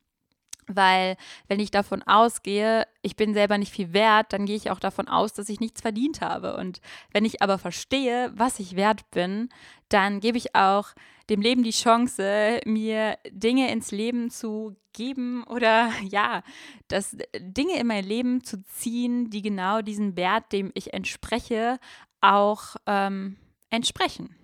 Weil 0.74 1.16
wenn 1.48 1.60
ich 1.60 1.70
davon 1.70 2.02
ausgehe, 2.02 2.86
ich 3.02 3.16
bin 3.16 3.34
selber 3.34 3.58
nicht 3.58 3.72
viel 3.72 3.92
wert, 3.92 4.32
dann 4.32 4.46
gehe 4.46 4.56
ich 4.56 4.70
auch 4.70 4.80
davon 4.80 5.08
aus, 5.08 5.32
dass 5.32 5.48
ich 5.48 5.60
nichts 5.60 5.80
verdient 5.80 6.20
habe. 6.20 6.56
Und 6.56 6.80
wenn 7.12 7.24
ich 7.24 7.42
aber 7.42 7.58
verstehe, 7.58 8.32
was 8.34 8.60
ich 8.60 8.76
wert 8.76 9.10
bin, 9.10 9.48
dann 9.88 10.20
gebe 10.20 10.38
ich 10.38 10.54
auch 10.54 10.94
dem 11.28 11.40
Leben 11.40 11.62
die 11.62 11.70
Chance, 11.70 12.60
mir 12.64 13.16
Dinge 13.30 13.70
ins 13.70 13.92
Leben 13.92 14.30
zu 14.30 14.76
geben 14.92 15.44
oder 15.44 15.90
ja, 16.02 16.42
das 16.88 17.16
Dinge 17.38 17.78
in 17.78 17.86
mein 17.86 18.04
Leben 18.04 18.42
zu 18.44 18.62
ziehen, 18.64 19.30
die 19.30 19.42
genau 19.42 19.80
diesen 19.80 20.16
Wert, 20.16 20.52
dem 20.52 20.70
ich 20.74 20.92
entspreche, 20.92 21.78
auch 22.20 22.76
ähm, 22.86 23.36
entsprechen. 23.70 24.34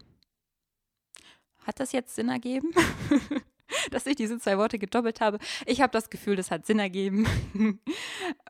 Hat 1.67 1.81
das 1.81 1.93
jetzt 1.93 2.15
Sinn 2.15 2.29
ergeben? 2.29 2.73
dass 3.91 4.07
ich 4.07 4.17
diese 4.17 4.39
zwei 4.39 4.59
Worte 4.59 4.79
gedoppelt 4.79 5.21
habe. 5.21 5.39
Ich 5.67 5.81
habe 5.81 5.93
das 5.93 6.11
Gefühl, 6.11 6.37
das 6.37 6.51
hat 6.51 6.67
Sinn 6.67 6.79
ergeben. 6.79 7.27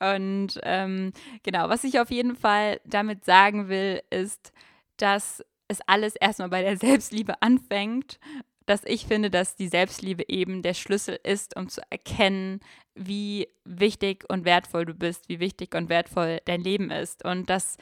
Und 0.00 0.60
ähm, 0.62 1.12
genau, 1.42 1.68
was 1.68 1.84
ich 1.84 2.00
auf 2.00 2.10
jeden 2.10 2.36
Fall 2.36 2.80
damit 2.84 3.24
sagen 3.24 3.68
will, 3.68 4.02
ist, 4.10 4.52
dass 4.96 5.44
es 5.68 5.80
alles 5.86 6.16
erstmal 6.16 6.48
bei 6.48 6.62
der 6.62 6.76
Selbstliebe 6.76 7.42
anfängt, 7.42 8.18
dass 8.66 8.82
ich 8.84 9.06
finde, 9.06 9.30
dass 9.30 9.56
die 9.56 9.68
Selbstliebe 9.68 10.24
eben 10.28 10.62
der 10.62 10.74
Schlüssel 10.74 11.18
ist, 11.22 11.56
um 11.56 11.68
zu 11.68 11.80
erkennen, 11.90 12.60
wie 12.94 13.48
wichtig 13.64 14.24
und 14.28 14.44
wertvoll 14.44 14.84
du 14.84 14.94
bist, 14.94 15.28
wie 15.28 15.38
wichtig 15.38 15.74
und 15.74 15.88
wertvoll 15.88 16.40
dein 16.46 16.62
Leben 16.62 16.90
ist 16.90 17.24
und 17.24 17.48
dass 17.48 17.76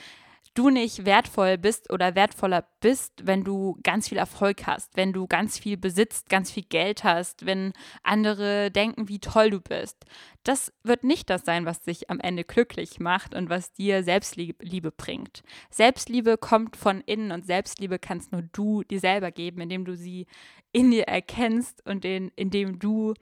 du 0.55 0.71
nicht 0.71 1.05
wertvoll 1.05 1.59
bist 1.59 1.93
oder 1.93 2.15
wertvoller 2.15 2.65
bist, 2.81 3.27
wenn 3.27 3.45
du 3.45 3.77
ganz 3.83 4.09
viel 4.09 4.19
Erfolg 4.19 4.67
hast, 4.67 4.97
wenn 4.97 5.13
du 5.13 5.27
ganz 5.27 5.59
viel 5.59 5.77
besitzt, 5.77 6.29
ganz 6.29 6.51
viel 6.51 6.63
Geld 6.63 7.05
hast, 7.05 7.45
wenn 7.45 7.73
andere 8.03 8.71
denken, 8.71 9.09
wie 9.09 9.19
toll 9.19 9.51
du 9.51 9.61
bist. 9.61 10.05
Das 10.45 10.73
wird 10.83 11.05
nicht 11.05 11.29
das 11.29 11.45
sein, 11.45 11.67
was 11.67 11.83
dich 11.83 12.11
am 12.11 12.21
Ende 12.21 12.45
glücklich 12.45 13.01
macht 13.01 13.35
und 13.35 13.51
was 13.51 13.73
dir 13.73 14.05
Selbstliebe 14.05 14.91
bringt. 14.93 15.43
Selbstliebe 15.71 16.39
kommt 16.39 16.77
von 16.77 17.01
innen 17.01 17.33
und 17.33 17.47
Selbstliebe 17.47 17.99
kannst 17.99 18.33
nur 18.33 18.43
du 18.43 18.85
dir 18.85 19.01
selber 19.01 19.33
geben, 19.33 19.61
indem 19.61 19.85
du 19.85 19.97
sie 19.97 20.27
in 20.73 20.91
dir 20.91 21.05
erkennst 21.05 21.85
und 21.87 22.05
in, 22.05 22.31
indem 22.37 22.79
du 22.79 23.15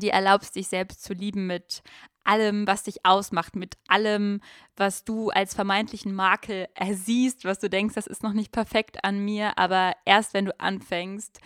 dir 0.00 0.12
erlaubst, 0.12 0.56
dich 0.56 0.68
selbst 0.68 1.02
zu 1.02 1.12
lieben 1.12 1.46
mit 1.46 1.82
allem, 2.24 2.66
was 2.66 2.84
dich 2.84 3.04
ausmacht, 3.04 3.54
mit 3.54 3.76
allem, 3.86 4.40
was 4.76 5.04
du 5.04 5.30
als 5.30 5.54
vermeintlichen 5.54 6.14
Makel 6.14 6.68
ersiehst, 6.74 7.44
was 7.44 7.58
du 7.58 7.68
denkst, 7.68 7.94
das 7.94 8.06
ist 8.06 8.22
noch 8.22 8.32
nicht 8.32 8.50
perfekt 8.50 9.04
an 9.04 9.24
mir, 9.24 9.58
aber 9.58 9.92
erst 10.06 10.34
wenn 10.34 10.46
du 10.46 10.58
anfängst, 10.58 11.40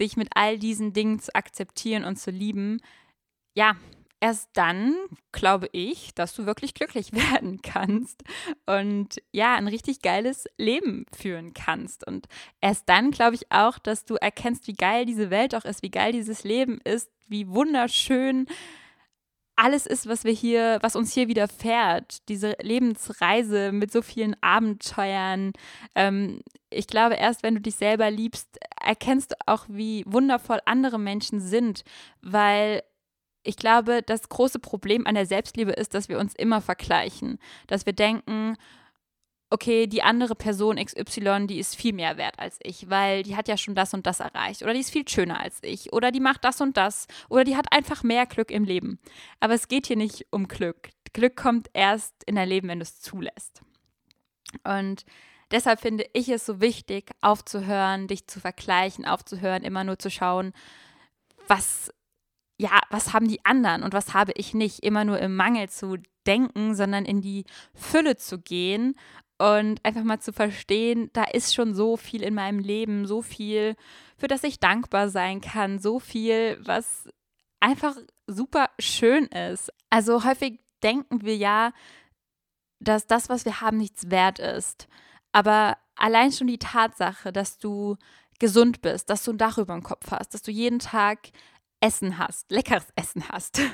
dich 0.00 0.16
mit 0.16 0.30
all 0.34 0.58
diesen 0.58 0.92
Dingen 0.92 1.20
zu 1.20 1.34
akzeptieren 1.34 2.04
und 2.04 2.16
zu 2.16 2.30
lieben, 2.30 2.80
ja, 3.54 3.76
erst 4.22 4.50
dann 4.52 4.94
glaube 5.32 5.68
ich, 5.72 6.14
dass 6.14 6.32
du 6.34 6.46
wirklich 6.46 6.74
glücklich 6.74 7.12
werden 7.32 7.60
kannst 7.60 8.22
und 8.66 9.20
ja, 9.32 9.56
ein 9.56 9.68
richtig 9.68 10.00
geiles 10.00 10.46
Leben 10.56 11.04
führen 11.14 11.52
kannst. 11.52 12.06
Und 12.06 12.28
erst 12.60 12.88
dann 12.88 13.10
glaube 13.10 13.34
ich 13.34 13.50
auch, 13.50 13.78
dass 13.78 14.04
du 14.04 14.14
erkennst, 14.14 14.66
wie 14.68 14.74
geil 14.74 15.04
diese 15.04 15.30
Welt 15.30 15.54
auch 15.54 15.64
ist, 15.64 15.82
wie 15.82 15.90
geil 15.90 16.12
dieses 16.12 16.44
Leben 16.44 16.80
ist, 16.84 17.10
wie 17.26 17.48
wunderschön 17.48 18.46
alles 19.56 19.86
ist, 19.86 20.08
was 20.08 20.24
wir 20.24 20.32
hier, 20.32 20.78
was 20.82 20.96
uns 20.96 21.12
hier 21.12 21.28
widerfährt. 21.28 22.28
Diese 22.28 22.56
Lebensreise 22.62 23.72
mit 23.72 23.92
so 23.92 24.02
vielen 24.02 24.36
Abenteuern. 24.40 25.52
Ähm, 25.94 26.42
ich 26.70 26.86
glaube, 26.86 27.16
erst 27.16 27.42
wenn 27.42 27.56
du 27.56 27.60
dich 27.60 27.74
selber 27.74 28.10
liebst, 28.10 28.58
erkennst 28.80 29.32
du 29.32 29.36
auch, 29.46 29.66
wie 29.68 30.04
wundervoll 30.06 30.60
andere 30.64 30.98
Menschen 30.98 31.40
sind, 31.40 31.84
weil 32.22 32.82
ich 33.42 33.56
glaube, 33.56 34.02
das 34.02 34.28
große 34.28 34.58
Problem 34.58 35.06
an 35.06 35.14
der 35.14 35.26
Selbstliebe 35.26 35.72
ist, 35.72 35.94
dass 35.94 36.08
wir 36.08 36.18
uns 36.18 36.34
immer 36.34 36.60
vergleichen, 36.60 37.38
dass 37.66 37.86
wir 37.86 37.92
denken, 37.92 38.56
okay, 39.50 39.86
die 39.86 40.02
andere 40.02 40.34
Person 40.34 40.76
XY, 40.82 41.46
die 41.46 41.58
ist 41.58 41.76
viel 41.76 41.92
mehr 41.92 42.16
wert 42.16 42.38
als 42.38 42.58
ich, 42.62 42.88
weil 42.88 43.22
die 43.22 43.36
hat 43.36 43.48
ja 43.48 43.58
schon 43.58 43.74
das 43.74 43.92
und 43.92 44.06
das 44.06 44.20
erreicht 44.20 44.62
oder 44.62 44.72
die 44.72 44.80
ist 44.80 44.90
viel 44.90 45.06
schöner 45.06 45.40
als 45.40 45.58
ich 45.62 45.92
oder 45.92 46.10
die 46.10 46.20
macht 46.20 46.44
das 46.44 46.60
und 46.62 46.76
das 46.78 47.06
oder 47.28 47.44
die 47.44 47.56
hat 47.56 47.66
einfach 47.70 48.02
mehr 48.02 48.24
Glück 48.24 48.50
im 48.50 48.64
Leben. 48.64 48.98
Aber 49.40 49.52
es 49.52 49.68
geht 49.68 49.86
hier 49.86 49.96
nicht 49.96 50.26
um 50.30 50.48
Glück. 50.48 50.88
Glück 51.12 51.36
kommt 51.36 51.68
erst 51.74 52.14
in 52.24 52.36
dein 52.36 52.48
Leben, 52.48 52.68
wenn 52.68 52.78
du 52.78 52.84
es 52.84 53.00
zulässt. 53.02 53.60
Und 54.64 55.04
deshalb 55.50 55.80
finde 55.80 56.06
ich 56.14 56.30
es 56.30 56.46
so 56.46 56.62
wichtig, 56.62 57.10
aufzuhören, 57.20 58.06
dich 58.06 58.26
zu 58.26 58.40
vergleichen, 58.40 59.04
aufzuhören, 59.04 59.64
immer 59.64 59.84
nur 59.84 59.98
zu 59.98 60.10
schauen, 60.10 60.54
was 61.46 61.92
ja, 62.58 62.80
was 62.90 63.12
haben 63.12 63.28
die 63.28 63.44
anderen 63.44 63.82
und 63.82 63.92
was 63.92 64.14
habe 64.14 64.32
ich 64.36 64.54
nicht, 64.54 64.80
immer 64.80 65.04
nur 65.04 65.18
im 65.18 65.34
Mangel 65.36 65.68
zu 65.68 65.96
denken, 66.26 66.74
sondern 66.74 67.04
in 67.04 67.20
die 67.20 67.44
Fülle 67.74 68.16
zu 68.16 68.38
gehen 68.38 68.94
und 69.38 69.84
einfach 69.84 70.04
mal 70.04 70.20
zu 70.20 70.32
verstehen, 70.32 71.10
da 71.12 71.24
ist 71.24 71.54
schon 71.54 71.74
so 71.74 71.96
viel 71.96 72.22
in 72.22 72.34
meinem 72.34 72.60
Leben, 72.60 73.06
so 73.06 73.22
viel, 73.22 73.74
für 74.16 74.28
das 74.28 74.44
ich 74.44 74.60
dankbar 74.60 75.08
sein 75.08 75.40
kann, 75.40 75.80
so 75.80 75.98
viel, 75.98 76.58
was 76.62 77.08
einfach 77.58 77.96
super 78.26 78.70
schön 78.78 79.26
ist. 79.26 79.72
Also 79.90 80.24
häufig 80.24 80.60
denken 80.82 81.22
wir 81.22 81.36
ja, 81.36 81.72
dass 82.78 83.06
das, 83.06 83.28
was 83.28 83.44
wir 83.44 83.60
haben, 83.60 83.78
nichts 83.78 84.10
wert 84.10 84.38
ist. 84.38 84.88
Aber 85.32 85.76
allein 85.96 86.32
schon 86.32 86.46
die 86.46 86.58
Tatsache, 86.58 87.32
dass 87.32 87.58
du 87.58 87.96
gesund 88.38 88.82
bist, 88.82 89.08
dass 89.08 89.24
du 89.24 89.32
ein 89.32 89.38
Dach 89.38 89.58
über 89.58 89.74
dem 89.74 89.82
Kopf 89.82 90.10
hast, 90.10 90.34
dass 90.34 90.42
du 90.42 90.50
jeden 90.50 90.80
Tag 90.80 91.30
Essen 91.82 92.18
hast, 92.18 92.50
leckeres 92.50 92.86
Essen 92.96 93.28
hast. 93.28 93.60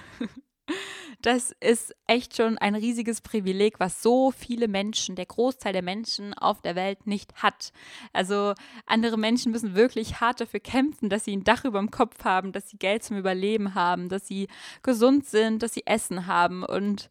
Das 1.22 1.52
ist 1.60 1.96
echt 2.06 2.36
schon 2.36 2.58
ein 2.58 2.76
riesiges 2.76 3.22
Privileg, 3.22 3.80
was 3.80 4.02
so 4.02 4.30
viele 4.30 4.68
Menschen, 4.68 5.16
der 5.16 5.26
Großteil 5.26 5.72
der 5.72 5.82
Menschen 5.82 6.32
auf 6.34 6.60
der 6.60 6.76
Welt 6.76 7.08
nicht 7.08 7.34
hat. 7.42 7.72
Also 8.12 8.54
andere 8.86 9.16
Menschen 9.18 9.50
müssen 9.50 9.74
wirklich 9.74 10.20
hart 10.20 10.40
dafür 10.40 10.60
kämpfen, 10.60 11.08
dass 11.08 11.24
sie 11.24 11.34
ein 11.36 11.42
Dach 11.42 11.64
über 11.64 11.80
dem 11.80 11.90
Kopf 11.90 12.22
haben, 12.24 12.52
dass 12.52 12.68
sie 12.68 12.76
Geld 12.76 13.02
zum 13.02 13.16
Überleben 13.16 13.74
haben, 13.74 14.08
dass 14.08 14.28
sie 14.28 14.46
gesund 14.84 15.26
sind, 15.26 15.62
dass 15.64 15.74
sie 15.74 15.86
Essen 15.86 16.26
haben. 16.26 16.62
Und 16.62 17.08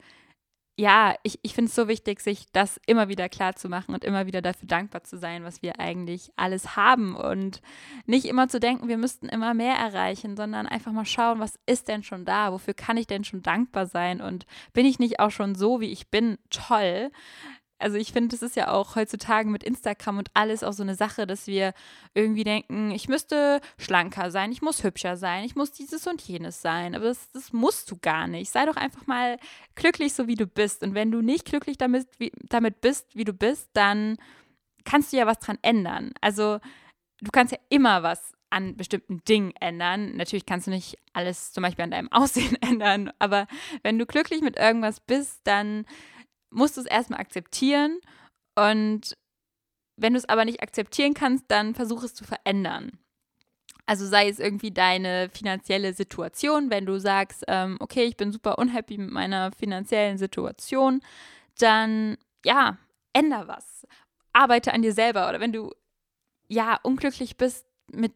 ja, 0.79 1.15
ich, 1.23 1.39
ich 1.41 1.55
finde 1.55 1.69
es 1.69 1.75
so 1.75 1.87
wichtig, 1.87 2.19
sich 2.19 2.45
das 2.51 2.79
immer 2.85 3.09
wieder 3.09 3.29
klar 3.29 3.55
zu 3.55 3.67
machen 3.67 3.95
und 3.95 4.03
immer 4.03 4.27
wieder 4.27 4.43
dafür 4.43 4.67
dankbar 4.67 5.03
zu 5.03 5.17
sein, 5.17 5.43
was 5.43 5.63
wir 5.63 5.79
eigentlich 5.79 6.31
alles 6.35 6.75
haben. 6.75 7.15
Und 7.15 7.61
nicht 8.05 8.25
immer 8.25 8.47
zu 8.47 8.59
denken, 8.59 8.87
wir 8.87 8.97
müssten 8.97 9.27
immer 9.27 9.55
mehr 9.55 9.73
erreichen, 9.73 10.37
sondern 10.37 10.67
einfach 10.67 10.91
mal 10.91 11.03
schauen, 11.05 11.39
was 11.39 11.57
ist 11.65 11.87
denn 11.87 12.03
schon 12.03 12.25
da, 12.25 12.51
wofür 12.51 12.75
kann 12.75 12.95
ich 12.95 13.07
denn 13.07 13.23
schon 13.23 13.41
dankbar 13.41 13.87
sein? 13.87 14.21
Und 14.21 14.45
bin 14.73 14.85
ich 14.85 14.99
nicht 14.99 15.19
auch 15.19 15.31
schon 15.31 15.55
so, 15.55 15.81
wie 15.81 15.91
ich 15.91 16.09
bin, 16.09 16.37
toll. 16.51 17.09
Also 17.79 17.97
ich 17.97 18.11
finde, 18.11 18.29
das 18.29 18.41
ist 18.41 18.55
ja 18.55 18.71
auch 18.71 18.95
heutzutage 18.95 19.49
mit 19.49 19.63
Instagram 19.63 20.17
und 20.17 20.29
alles 20.33 20.63
auch 20.63 20.73
so 20.73 20.83
eine 20.83 20.95
Sache, 20.95 21.27
dass 21.27 21.45
wir 21.47 21.73
irgendwie 22.13 22.43
denken, 22.43 22.91
ich 22.91 23.07
müsste 23.07 23.61
schlanker 23.77 24.31
sein, 24.31 24.51
ich 24.51 24.61
muss 24.61 24.83
hübscher 24.83 25.15
sein, 25.15 25.43
ich 25.43 25.55
muss 25.55 25.71
dieses 25.71 26.07
und 26.07 26.21
jenes 26.21 26.61
sein. 26.61 26.95
Aber 26.95 27.05
das, 27.05 27.31
das 27.31 27.53
musst 27.53 27.91
du 27.91 27.97
gar 27.97 28.27
nicht. 28.27 28.51
Sei 28.51 28.65
doch 28.65 28.77
einfach 28.77 29.05
mal 29.05 29.37
glücklich, 29.75 30.13
so 30.13 30.27
wie 30.27 30.35
du 30.35 30.47
bist. 30.47 30.81
Und 30.81 30.95
wenn 30.95 31.11
du 31.11 31.21
nicht 31.21 31.45
glücklich 31.45 31.77
damit, 31.77 32.07
wie, 32.17 32.31
damit 32.49 32.81
bist, 32.81 33.15
wie 33.15 33.25
du 33.25 33.33
bist, 33.33 33.69
dann 33.73 34.17
kannst 34.83 35.13
du 35.13 35.17
ja 35.17 35.27
was 35.27 35.39
dran 35.39 35.59
ändern. 35.61 36.13
Also 36.21 36.59
du 37.21 37.31
kannst 37.31 37.51
ja 37.51 37.59
immer 37.69 38.01
was 38.03 38.33
an 38.49 38.75
bestimmten 38.77 39.21
Dingen 39.27 39.53
ändern. 39.59 40.15
Natürlich 40.15 40.45
kannst 40.45 40.67
du 40.67 40.71
nicht 40.71 40.97
alles 41.13 41.51
zum 41.51 41.63
Beispiel 41.63 41.83
an 41.83 41.91
deinem 41.91 42.11
Aussehen 42.11 42.55
ändern, 42.61 43.11
aber 43.19 43.47
wenn 43.83 43.99
du 43.99 44.05
glücklich 44.05 44.41
mit 44.41 44.57
irgendwas 44.57 44.99
bist, 44.99 45.41
dann 45.43 45.85
musst 46.49 46.77
du 46.77 46.81
es 46.81 46.87
erstmal 46.87 47.19
akzeptieren 47.19 47.99
und 48.55 49.17
wenn 49.97 50.13
du 50.13 50.19
es 50.19 50.29
aber 50.29 50.45
nicht 50.45 50.61
akzeptieren 50.61 51.13
kannst, 51.13 51.45
dann 51.47 51.73
versuch 51.73 52.03
es 52.03 52.13
zu 52.13 52.23
verändern. 52.23 52.99
Also 53.87 54.05
sei 54.05 54.27
es 54.27 54.39
irgendwie 54.39 54.71
deine 54.71 55.29
finanzielle 55.29 55.93
Situation, 55.93 56.69
wenn 56.69 56.85
du 56.85 56.99
sagst, 56.99 57.45
ähm, 57.47 57.77
okay, 57.79 58.03
ich 58.03 58.17
bin 58.17 58.31
super 58.31 58.59
unhappy 58.59 58.97
mit 58.97 59.11
meiner 59.11 59.51
finanziellen 59.53 60.17
Situation, 60.17 61.01
dann 61.57 62.17
ja, 62.45 62.77
änder 63.13 63.47
was. 63.47 63.87
Arbeite 64.33 64.73
an 64.73 64.81
dir 64.81 64.93
selber. 64.93 65.29
Oder 65.29 65.39
wenn 65.39 65.53
du 65.53 65.73
ja 66.47 66.79
unglücklich 66.83 67.37
bist 67.37 67.65
mit 67.91 68.13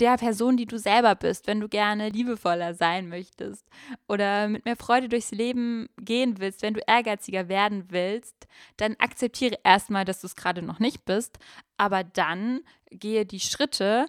der 0.00 0.16
Person, 0.16 0.56
die 0.56 0.66
du 0.66 0.78
selber 0.78 1.14
bist, 1.14 1.46
wenn 1.46 1.60
du 1.60 1.68
gerne 1.68 2.08
liebevoller 2.10 2.74
sein 2.74 3.08
möchtest 3.08 3.66
oder 4.08 4.48
mit 4.48 4.64
mehr 4.64 4.76
Freude 4.76 5.08
durchs 5.08 5.30
Leben 5.30 5.88
gehen 6.00 6.38
willst, 6.38 6.62
wenn 6.62 6.74
du 6.74 6.80
ehrgeiziger 6.86 7.48
werden 7.48 7.86
willst, 7.88 8.46
dann 8.76 8.96
akzeptiere 8.98 9.58
erstmal, 9.64 10.04
dass 10.04 10.20
du 10.20 10.26
es 10.26 10.36
gerade 10.36 10.62
noch 10.62 10.78
nicht 10.78 11.04
bist, 11.04 11.38
aber 11.76 12.04
dann 12.04 12.60
gehe 12.90 13.26
die 13.26 13.40
Schritte, 13.40 14.06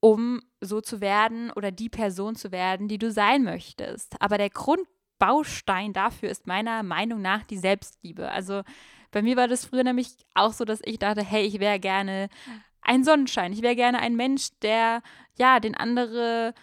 um 0.00 0.42
so 0.60 0.80
zu 0.80 1.00
werden 1.00 1.50
oder 1.50 1.70
die 1.70 1.88
Person 1.88 2.36
zu 2.36 2.52
werden, 2.52 2.88
die 2.88 2.98
du 2.98 3.10
sein 3.10 3.42
möchtest. 3.42 4.20
Aber 4.20 4.38
der 4.38 4.50
Grundbaustein 4.50 5.92
dafür 5.92 6.30
ist 6.30 6.46
meiner 6.46 6.82
Meinung 6.82 7.20
nach 7.22 7.42
die 7.44 7.58
Selbstliebe. 7.58 8.30
Also 8.30 8.62
bei 9.10 9.22
mir 9.22 9.36
war 9.36 9.48
das 9.48 9.64
früher 9.64 9.84
nämlich 9.84 10.08
auch 10.34 10.52
so, 10.52 10.64
dass 10.64 10.80
ich 10.84 10.98
dachte, 10.98 11.22
hey, 11.22 11.44
ich 11.44 11.58
wäre 11.58 11.80
gerne 11.80 12.28
ein 12.86 13.04
Sonnenschein. 13.04 13.52
Ich 13.52 13.62
wäre 13.62 13.76
gerne 13.76 13.98
ein 13.98 14.16
Mensch, 14.16 14.48
der 14.62 15.02
ja 15.36 15.60
den 15.60 15.74
andere 15.74 16.54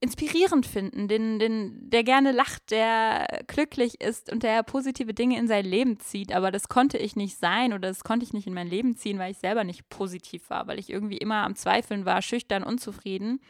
inspirierend 0.00 0.66
finden, 0.66 1.08
den, 1.08 1.38
den, 1.38 1.90
der 1.90 2.04
gerne 2.04 2.30
lacht, 2.30 2.70
der 2.70 3.42
glücklich 3.48 4.00
ist 4.00 4.30
und 4.30 4.44
der 4.44 4.62
positive 4.62 5.12
Dinge 5.12 5.36
in 5.38 5.48
sein 5.48 5.64
Leben 5.64 5.98
zieht. 5.98 6.32
Aber 6.32 6.52
das 6.52 6.68
konnte 6.68 6.98
ich 6.98 7.16
nicht 7.16 7.36
sein 7.38 7.72
oder 7.72 7.88
das 7.88 8.04
konnte 8.04 8.24
ich 8.24 8.32
nicht 8.32 8.46
in 8.46 8.54
mein 8.54 8.68
Leben 8.68 8.96
ziehen, 8.96 9.18
weil 9.18 9.32
ich 9.32 9.38
selber 9.38 9.64
nicht 9.64 9.88
positiv 9.88 10.50
war, 10.50 10.66
weil 10.68 10.78
ich 10.78 10.90
irgendwie 10.90 11.16
immer 11.16 11.42
am 11.42 11.56
Zweifeln 11.56 12.04
war, 12.04 12.22
schüchtern, 12.22 12.62
unzufrieden. 12.62 13.40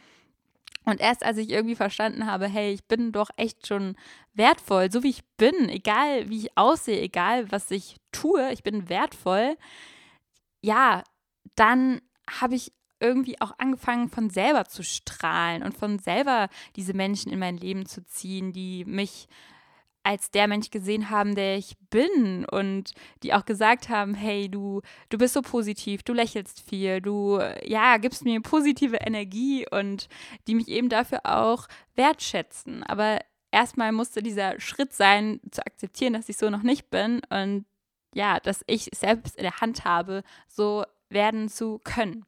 Und 0.85 1.01
erst 1.01 1.23
als 1.23 1.37
ich 1.37 1.51
irgendwie 1.51 1.75
verstanden 1.75 2.25
habe, 2.25 2.47
hey, 2.47 2.73
ich 2.73 2.83
bin 2.85 3.11
doch 3.11 3.29
echt 3.35 3.67
schon 3.67 3.95
wertvoll, 4.33 4.91
so 4.91 5.03
wie 5.03 5.09
ich 5.09 5.23
bin, 5.37 5.69
egal 5.69 6.29
wie 6.29 6.39
ich 6.39 6.57
aussehe, 6.57 7.01
egal 7.01 7.51
was 7.51 7.69
ich 7.69 7.97
tue, 8.11 8.51
ich 8.51 8.63
bin 8.63 8.89
wertvoll. 8.89 9.55
Ja, 10.61 11.03
dann 11.59 12.01
habe 12.29 12.55
ich 12.55 12.71
irgendwie 12.99 13.39
auch 13.41 13.53
angefangen, 13.57 14.09
von 14.09 14.29
selber 14.29 14.65
zu 14.65 14.83
strahlen 14.83 15.63
und 15.63 15.77
von 15.77 15.99
selber 15.99 16.49
diese 16.75 16.93
Menschen 16.93 17.31
in 17.31 17.39
mein 17.39 17.57
Leben 17.57 17.85
zu 17.85 18.05
ziehen, 18.05 18.51
die 18.51 18.85
mich 18.85 19.27
als 20.03 20.31
der 20.31 20.47
Mensch 20.47 20.69
gesehen 20.71 21.09
haben, 21.09 21.35
der 21.35 21.57
ich 21.57 21.77
bin 21.89 22.45
und 22.45 22.93
die 23.21 23.33
auch 23.33 23.45
gesagt 23.45 23.89
haben, 23.89 24.13
hey, 24.13 24.49
du, 24.49 24.81
du 25.09 25.17
bist 25.17 25.33
so 25.33 25.41
positiv, 25.41 26.03
du 26.03 26.13
lächelst 26.13 26.61
viel, 26.61 27.01
du, 27.01 27.39
ja, 27.63 27.97
gibst 27.97 28.23
mir 28.23 28.41
positive 28.41 28.97
Energie 28.97 29.65
und 29.69 30.07
die 30.47 30.55
mich 30.55 30.69
eben 30.69 30.89
dafür 30.89 31.21
auch 31.25 31.67
wertschätzen. 31.95 32.83
Aber 32.83 33.19
erstmal 33.51 33.91
musste 33.91 34.23
dieser 34.23 34.59
Schritt 34.59 34.93
sein, 34.93 35.41
zu 35.51 35.65
akzeptieren, 35.65 36.13
dass 36.13 36.29
ich 36.29 36.37
so 36.37 36.49
noch 36.49 36.63
nicht 36.63 36.89
bin 36.89 37.21
und 37.29 37.65
ja, 38.13 38.39
dass 38.39 38.63
ich 38.67 38.89
selbst 38.95 39.35
in 39.35 39.43
der 39.43 39.61
Hand 39.61 39.85
habe, 39.85 40.23
so 40.47 40.85
werden 41.09 41.49
zu 41.49 41.79
können. 41.83 42.25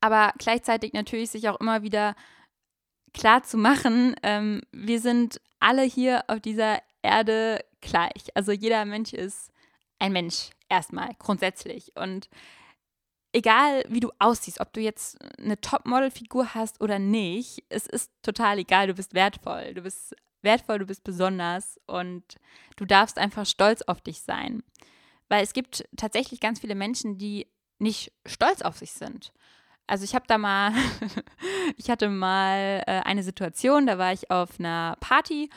Aber 0.00 0.32
gleichzeitig 0.38 0.92
natürlich 0.92 1.30
sich 1.30 1.48
auch 1.48 1.60
immer 1.60 1.82
wieder 1.82 2.14
klar 3.14 3.42
zu 3.42 3.56
machen, 3.56 4.16
ähm, 4.22 4.60
wir 4.72 5.00
sind 5.00 5.40
alle 5.60 5.82
hier 5.82 6.24
auf 6.28 6.40
dieser 6.40 6.82
Erde 7.02 7.64
gleich. 7.80 8.34
Also 8.34 8.52
jeder 8.52 8.84
Mensch 8.84 9.12
ist 9.12 9.50
ein 9.98 10.12
Mensch 10.12 10.50
erstmal 10.68 11.10
grundsätzlich. 11.18 11.92
Und 11.96 12.28
egal 13.32 13.84
wie 13.88 14.00
du 14.00 14.10
aussiehst, 14.18 14.60
ob 14.60 14.72
du 14.72 14.80
jetzt 14.80 15.16
eine 15.38 15.60
Topmodel-Figur 15.60 16.54
hast 16.54 16.80
oder 16.80 16.98
nicht, 16.98 17.64
es 17.68 17.86
ist 17.86 18.10
total 18.22 18.58
egal, 18.58 18.88
du 18.88 18.94
bist 18.94 19.14
wertvoll. 19.14 19.74
Du 19.74 19.82
bist 19.82 20.14
wertvoll, 20.42 20.78
du 20.78 20.86
bist 20.86 21.04
besonders 21.04 21.80
und 21.86 22.36
du 22.76 22.84
darfst 22.84 23.18
einfach 23.18 23.46
stolz 23.46 23.82
auf 23.82 24.00
dich 24.00 24.20
sein. 24.20 24.62
Weil 25.28 25.42
es 25.42 25.52
gibt 25.52 25.84
tatsächlich 25.96 26.40
ganz 26.40 26.60
viele 26.60 26.74
Menschen, 26.74 27.18
die 27.18 27.46
nicht 27.78 28.12
stolz 28.26 28.62
auf 28.62 28.76
sich 28.76 28.92
sind. 28.92 29.32
also 29.86 30.04
ich 30.04 30.14
habe 30.14 30.26
da 30.26 30.38
mal, 30.38 30.72
ich 31.76 31.90
hatte 31.90 32.08
mal 32.08 32.82
äh, 32.86 33.00
eine 33.04 33.22
Situation, 33.22 33.86
da 33.86 33.98
war 33.98 34.12
ich 34.12 34.30
auf 34.30 34.58
einer 34.58 34.96
Party 35.00 35.50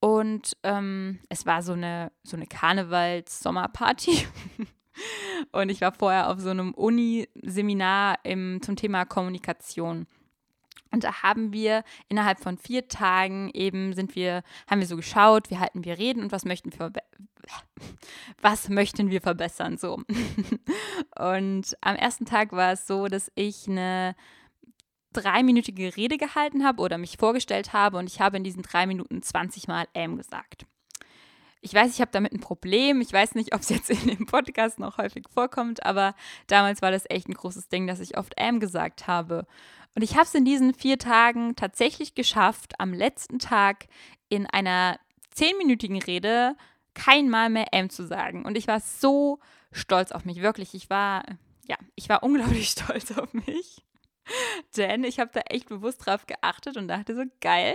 und 0.00 0.56
ähm, 0.64 1.20
es 1.28 1.46
war 1.46 1.62
so 1.62 1.72
eine, 1.74 2.10
so 2.24 2.36
eine 2.36 2.46
Karnevals-Sommerparty. 2.46 4.26
und 5.52 5.68
ich 5.68 5.80
war 5.80 5.92
vorher 5.92 6.28
auf 6.28 6.40
so 6.40 6.50
einem 6.50 6.74
Uni-Seminar 6.74 8.18
zum 8.24 8.76
Thema 8.76 9.04
Kommunikation. 9.04 10.06
Und 10.90 11.04
da 11.04 11.22
haben 11.22 11.52
wir 11.52 11.84
innerhalb 12.08 12.40
von 12.40 12.58
vier 12.58 12.88
Tagen 12.88 13.50
eben 13.54 13.94
sind 13.94 14.14
wir, 14.14 14.42
haben 14.68 14.80
wir 14.80 14.86
so 14.86 14.96
geschaut, 14.96 15.50
wie 15.50 15.58
halten 15.58 15.84
wir 15.84 15.98
reden 15.98 16.22
und 16.22 16.32
was 16.32 16.44
möchten 16.44 16.70
wir, 16.78 16.92
was 18.40 18.68
möchten 18.68 19.10
wir 19.10 19.20
verbessern, 19.20 19.76
so. 19.78 20.00
Und 21.18 21.76
am 21.80 21.96
ersten 21.96 22.24
Tag 22.24 22.52
war 22.52 22.72
es 22.72 22.86
so, 22.86 23.06
dass 23.06 23.30
ich 23.34 23.68
eine 23.68 24.14
dreiminütige 25.12 25.96
Rede 25.96 26.16
gehalten 26.16 26.64
habe 26.64 26.82
oder 26.82 26.98
mich 26.98 27.16
vorgestellt 27.18 27.72
habe 27.72 27.98
und 27.98 28.06
ich 28.06 28.20
habe 28.20 28.38
in 28.38 28.44
diesen 28.44 28.62
drei 28.62 28.86
Minuten 28.86 29.22
20 29.22 29.68
Mal 29.68 29.86
M 29.92 30.16
gesagt. 30.16 30.66
Ich 31.60 31.72
weiß, 31.72 31.92
ich 31.92 32.00
habe 32.00 32.10
damit 32.10 32.32
ein 32.32 32.40
Problem. 32.40 33.00
Ich 33.00 33.12
weiß 33.12 33.34
nicht, 33.34 33.54
ob 33.54 33.60
es 33.60 33.68
jetzt 33.68 33.90
in 33.90 34.06
dem 34.08 34.26
Podcast 34.26 34.78
noch 34.78 34.98
häufig 34.98 35.24
vorkommt, 35.32 35.84
aber 35.84 36.14
damals 36.48 36.82
war 36.82 36.90
das 36.90 37.08
echt 37.08 37.28
ein 37.28 37.34
großes 37.34 37.68
Ding, 37.68 37.86
dass 37.86 38.00
ich 38.00 38.18
oft 38.18 38.34
M 38.36 38.58
gesagt 38.58 39.06
habe. 39.06 39.46
Und 39.94 40.02
ich 40.02 40.14
habe 40.14 40.24
es 40.24 40.34
in 40.34 40.44
diesen 40.44 40.74
vier 40.74 40.98
Tagen 40.98 41.54
tatsächlich 41.54 42.14
geschafft, 42.14 42.74
am 42.78 42.94
letzten 42.94 43.38
Tag 43.38 43.86
in 44.28 44.46
einer 44.46 44.98
zehnminütigen 45.30 46.02
Rede 46.02 46.56
kein 46.94 47.28
Mal 47.28 47.50
mehr 47.50 47.72
M 47.72 47.90
zu 47.90 48.06
sagen. 48.06 48.44
Und 48.44 48.56
ich 48.56 48.68
war 48.68 48.80
so 48.80 49.40
stolz 49.70 50.12
auf 50.12 50.24
mich, 50.24 50.42
wirklich. 50.42 50.74
Ich 50.74 50.90
war, 50.90 51.24
ja, 51.66 51.76
ich 51.94 52.08
war 52.08 52.22
unglaublich 52.22 52.70
stolz 52.70 53.12
auf 53.12 53.32
mich. 53.32 53.84
Denn 54.76 55.04
ich 55.04 55.18
habe 55.18 55.30
da 55.32 55.40
echt 55.40 55.68
bewusst 55.68 56.06
drauf 56.06 56.26
geachtet 56.26 56.76
und 56.76 56.88
dachte 56.88 57.14
so, 57.16 57.24
geil. 57.40 57.74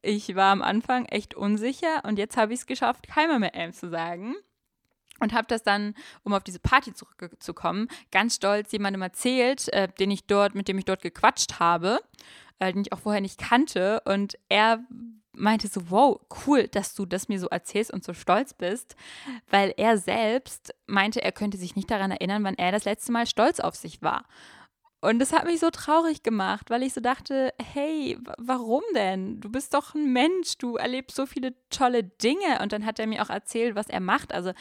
Ich 0.00 0.34
war 0.34 0.52
am 0.52 0.62
Anfang 0.62 1.04
echt 1.06 1.34
unsicher 1.34 2.02
und 2.04 2.18
jetzt 2.18 2.36
habe 2.36 2.54
ich 2.54 2.60
es 2.60 2.66
geschafft, 2.66 3.08
keiner 3.08 3.38
mehr 3.38 3.54
M 3.54 3.72
zu 3.72 3.90
sagen 3.90 4.34
und 5.20 5.32
habe 5.32 5.46
das 5.46 5.62
dann, 5.62 5.94
um 6.24 6.34
auf 6.34 6.42
diese 6.42 6.58
Party 6.58 6.92
zurückzukommen, 6.92 7.88
ganz 8.10 8.36
stolz 8.36 8.72
jemandem 8.72 9.02
erzählt, 9.02 9.68
äh, 9.72 9.88
den 9.88 10.10
ich 10.10 10.26
dort, 10.26 10.54
mit 10.54 10.68
dem 10.68 10.78
ich 10.78 10.84
dort 10.84 11.02
gequatscht 11.02 11.60
habe, 11.60 12.00
äh, 12.58 12.72
den 12.72 12.82
ich 12.82 12.92
auch 12.92 13.00
vorher 13.00 13.20
nicht 13.20 13.38
kannte. 13.38 14.00
Und 14.04 14.36
er 14.48 14.84
meinte 15.34 15.68
so, 15.68 15.90
wow, 15.90 16.20
cool, 16.46 16.68
dass 16.68 16.94
du 16.94 17.06
das 17.06 17.28
mir 17.28 17.38
so 17.38 17.48
erzählst 17.48 17.92
und 17.92 18.04
so 18.04 18.12
stolz 18.12 18.54
bist, 18.54 18.96
weil 19.50 19.72
er 19.76 19.98
selbst 19.98 20.74
meinte, 20.86 21.22
er 21.22 21.32
könnte 21.32 21.58
sich 21.58 21.76
nicht 21.76 21.90
daran 21.90 22.10
erinnern, 22.10 22.44
wann 22.44 22.58
er 22.58 22.72
das 22.72 22.84
letzte 22.84 23.12
Mal 23.12 23.26
stolz 23.26 23.60
auf 23.60 23.74
sich 23.74 24.02
war. 24.02 24.24
Und 25.04 25.18
das 25.18 25.32
hat 25.32 25.46
mich 25.46 25.58
so 25.58 25.70
traurig 25.70 26.22
gemacht, 26.22 26.70
weil 26.70 26.84
ich 26.84 26.94
so 26.94 27.00
dachte, 27.00 27.52
hey, 27.60 28.16
warum 28.38 28.82
denn? 28.94 29.40
Du 29.40 29.50
bist 29.50 29.74
doch 29.74 29.96
ein 29.96 30.12
Mensch, 30.12 30.58
du 30.58 30.76
erlebst 30.76 31.16
so 31.16 31.26
viele 31.26 31.54
tolle 31.70 32.04
Dinge. 32.04 32.60
Und 32.62 32.72
dann 32.72 32.86
hat 32.86 33.00
er 33.00 33.08
mir 33.08 33.20
auch 33.20 33.30
erzählt, 33.30 33.74
was 33.74 33.88
er 33.88 33.98
macht. 33.98 34.32
Also 34.32 34.52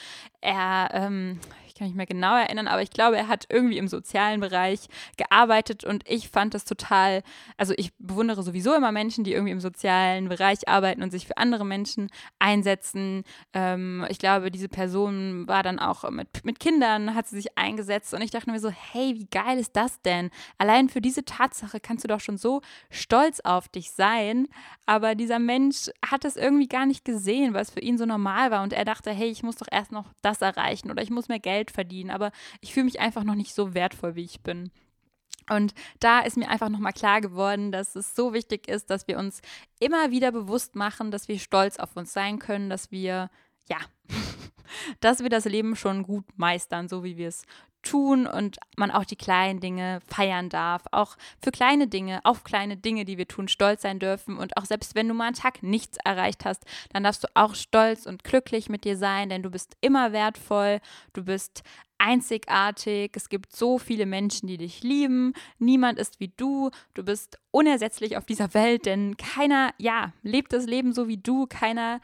er, 0.42 0.90
ähm, 0.94 1.40
kann 1.82 1.88
mich 1.88 1.96
mehr 1.96 2.06
genau 2.06 2.38
erinnern, 2.38 2.68
aber 2.68 2.84
ich 2.84 2.92
glaube, 2.92 3.18
er 3.18 3.28
hat 3.28 3.46
irgendwie 3.50 3.80
im 3.80 3.88
sozialen 3.88 4.40
Bereich 4.40 4.82
gearbeitet 5.18 5.84
und 5.84 6.08
ich 6.08 6.30
fand 6.30 6.54
das 6.54 6.64
total, 6.64 7.24
also 7.58 7.74
ich 7.76 7.92
bewundere 7.98 8.44
sowieso 8.44 8.76
immer 8.76 8.92
Menschen, 8.92 9.24
die 9.24 9.34
irgendwie 9.34 9.52
im 9.52 9.60
sozialen 9.60 10.30
Bereich 10.30 10.68
arbeiten 10.68 11.02
und 11.02 11.10
sich 11.10 11.26
für 11.26 11.38
andere 11.38 11.66
Menschen 11.66 12.12
einsetzen. 12.38 13.24
Ähm, 13.54 14.06
ich 14.10 14.20
glaube, 14.20 14.52
diese 14.52 14.70
Person 14.70 15.48
war 15.48 15.64
dann 15.64 15.80
auch 15.80 16.08
mit, 16.12 16.46
mit 16.46 16.60
Kindern, 16.60 17.16
hat 17.16 17.28
sie 17.28 17.38
sich 17.38 17.58
eingesetzt 17.58 18.14
und 18.14 18.22
ich 18.22 18.30
dachte 18.30 18.52
mir 18.52 18.60
so, 18.60 18.70
hey, 18.70 19.16
wie 19.16 19.26
geil 19.26 19.58
ist 19.58 19.76
das 19.76 20.00
denn? 20.04 20.30
Allein 20.60 20.88
für 20.88 21.02
diese 21.02 21.26
Tatsache 21.26 21.80
kannst 21.80 22.04
du 22.04 22.08
doch 22.08 22.20
schon 22.20 22.38
so 22.38 22.62
stolz 22.92 23.40
auf 23.40 23.70
dich 23.70 23.90
sein, 23.92 24.48
aber 24.86 25.16
dieser 25.16 25.40
Mensch 25.40 25.90
hat 26.06 26.26
das 26.26 26.36
irgendwie 26.36 26.68
gar 26.68 26.86
nicht 26.86 27.06
gesehen, 27.06 27.56
weil 27.56 27.64
es 27.64 27.72
für 27.72 27.80
ihn 27.80 27.98
so 27.98 28.06
normal 28.06 28.52
war 28.52 28.62
und 28.62 28.72
er 28.72 28.86
dachte, 28.86 29.10
hey, 29.10 29.30
ich 29.30 29.42
muss 29.42 29.56
doch 29.56 29.68
erst 29.72 29.92
noch 29.92 30.06
das 30.22 30.42
erreichen 30.42 30.92
oder 30.92 31.02
ich 31.02 31.10
muss 31.10 31.28
mehr 31.28 31.40
Geld 31.40 31.71
verdienen, 31.72 32.12
aber 32.12 32.32
ich 32.62 32.74
fühle 32.74 32.86
mich 32.86 33.00
einfach 33.00 33.24
noch 33.24 33.36
nicht 33.36 33.54
so 33.54 33.74
wertvoll, 33.74 34.16
wie 34.16 34.24
ich 34.24 34.42
bin. 34.42 34.72
Und 35.50 35.74
da 36.00 36.20
ist 36.20 36.38
mir 36.38 36.50
einfach 36.50 36.70
nochmal 36.70 36.94
klar 36.94 37.20
geworden, 37.20 37.72
dass 37.72 37.96
es 37.96 38.16
so 38.16 38.34
wichtig 38.34 38.68
ist, 38.68 38.90
dass 38.90 39.08
wir 39.08 39.18
uns 39.18 39.42
immer 39.80 40.12
wieder 40.12 40.32
bewusst 40.32 40.76
machen, 40.76 41.12
dass 41.12 41.28
wir 41.28 41.40
stolz 41.40 41.78
auf 41.78 41.96
uns 41.96 42.14
sein 42.14 42.40
können, 42.40 42.70
dass 42.70 42.92
wir, 42.92 43.30
ja, 43.68 43.78
dass 45.00 45.20
wir 45.20 45.30
das 45.30 45.46
Leben 45.46 45.76
schon 45.76 46.04
gut 46.04 46.26
meistern, 46.38 46.88
so 46.88 47.04
wie 47.04 47.18
wir 47.18 47.28
es 47.28 47.44
tun 47.82 48.28
und 48.28 48.58
man 48.78 48.92
auch 48.92 49.06
die 49.06 49.16
kleinen 49.16 49.60
Dinge 49.60 50.00
feiern 50.08 50.50
darf. 50.50 50.84
Auch 50.92 51.18
für 51.44 51.52
kleine 51.52 51.88
Dinge, 51.88 52.22
auf 52.24 52.44
kleine 52.44 52.78
Dinge, 52.78 53.06
die 53.06 53.18
wir 53.18 53.28
tun, 53.28 53.48
stolz 53.48 53.82
sein 53.82 54.00
dürfen. 54.00 54.38
Und 54.38 54.58
auch 54.58 54.66
selbst 54.66 54.96
wenn 54.96 55.08
du 55.08 55.14
mal 55.14 55.28
einen 55.28 55.36
Tag 55.36 55.64
nichts 55.64 55.98
erreicht 56.04 56.46
hast, 56.46 56.64
dann 56.94 57.04
darfst 57.04 57.24
du 57.24 57.28
auch 57.34 57.56
stolz 57.56 58.06
und 58.06 58.24
glücklich 58.24 58.70
mit 58.70 58.84
dir 58.84 58.98
sein, 58.98 59.30
denn 59.30 59.44
du 59.44 59.50
bist 59.50 59.76
immer 59.82 60.12
wertvoll, 60.12 60.80
du 61.14 61.24
bist 61.24 61.64
einzigartig. 62.02 63.12
Es 63.16 63.30
gibt 63.30 63.56
so 63.56 63.78
viele 63.78 64.06
Menschen, 64.06 64.48
die 64.48 64.58
dich 64.58 64.82
lieben. 64.82 65.34
Niemand 65.60 66.00
ist 66.00 66.20
wie 66.20 66.30
du. 66.36 66.72
Du 66.96 67.04
bist 67.04 67.40
unersetzlich 67.52 68.18
auf 68.18 68.26
dieser 68.26 68.54
Welt, 68.54 68.86
denn 68.86 69.18
keiner, 69.18 69.74
ja, 69.78 70.12
lebt 70.24 70.52
das 70.52 70.66
Leben 70.66 70.94
so 70.94 71.08
wie 71.08 71.18
du. 71.18 71.46
Keiner 71.46 72.02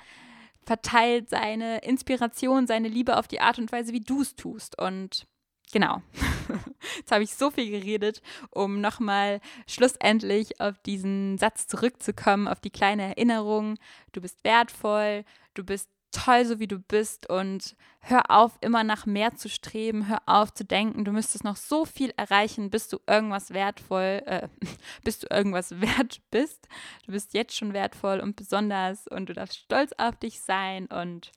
verteilt 0.68 1.30
seine 1.30 1.80
Inspiration, 1.80 2.68
seine 2.68 2.90
Liebe 2.90 3.18
auf 3.18 3.28
die 3.28 3.42
Art 3.42 3.58
und 3.58 3.72
Weise, 3.72 3.94
wie 3.94 4.02
du 4.02 4.22
es 4.22 4.36
tust. 4.36 4.80
Und 4.80 5.26
genau. 5.71 6.01
Jetzt 6.97 7.12
habe 7.12 7.23
ich 7.23 7.36
so 7.36 7.51
viel 7.51 7.69
geredet, 7.69 8.21
um 8.51 8.82
nochmal 8.82 9.41
schlussendlich 9.67 10.60
auf 10.60 10.77
diesen 10.80 11.38
Satz 11.38 11.67
zurückzukommen, 11.67 12.47
auf 12.47 12.60
die 12.60 12.69
kleine 12.69 13.03
Erinnerung. 13.03 13.77
Du 14.13 14.21
bist 14.21 14.43
wertvoll, 14.43 15.23
du 15.53 15.63
bist 15.63 15.89
toll, 16.12 16.45
so 16.45 16.60
wie 16.60 16.67
du 16.67 16.80
bist 16.80 17.30
und 17.30 17.75
hör 17.99 18.32
auf, 18.32 18.58
immer 18.62 18.84
nach 18.84 19.06
mehr 19.06 19.36
zu 19.36 19.49
streben, 19.49 20.08
hör 20.08 20.21
auf 20.25 20.53
zu 20.53 20.63
denken, 20.63 21.06
du 21.06 21.12
müsstest 21.12 21.43
noch 21.43 21.58
so 21.58 21.86
viel 21.86 22.13
erreichen, 22.15 22.69
bis 22.69 22.88
du 22.88 22.99
irgendwas 23.08 23.51
wertvoll, 23.51 24.21
äh, 24.25 24.47
bis 25.03 25.19
du 25.19 25.27
irgendwas 25.30 25.71
wert 25.82 26.21
bist. 26.32 26.67
Du 27.06 27.12
bist 27.12 27.34
jetzt 27.34 27.56
schon 27.56 27.73
wertvoll 27.73 28.19
und 28.19 28.36
besonders 28.36 29.08
und 29.08 29.27
du 29.30 29.34
darfst 29.34 29.58
stolz 29.58 29.91
auf 29.97 30.15
dich 30.15 30.41
sein 30.41 30.88
und 30.88 31.32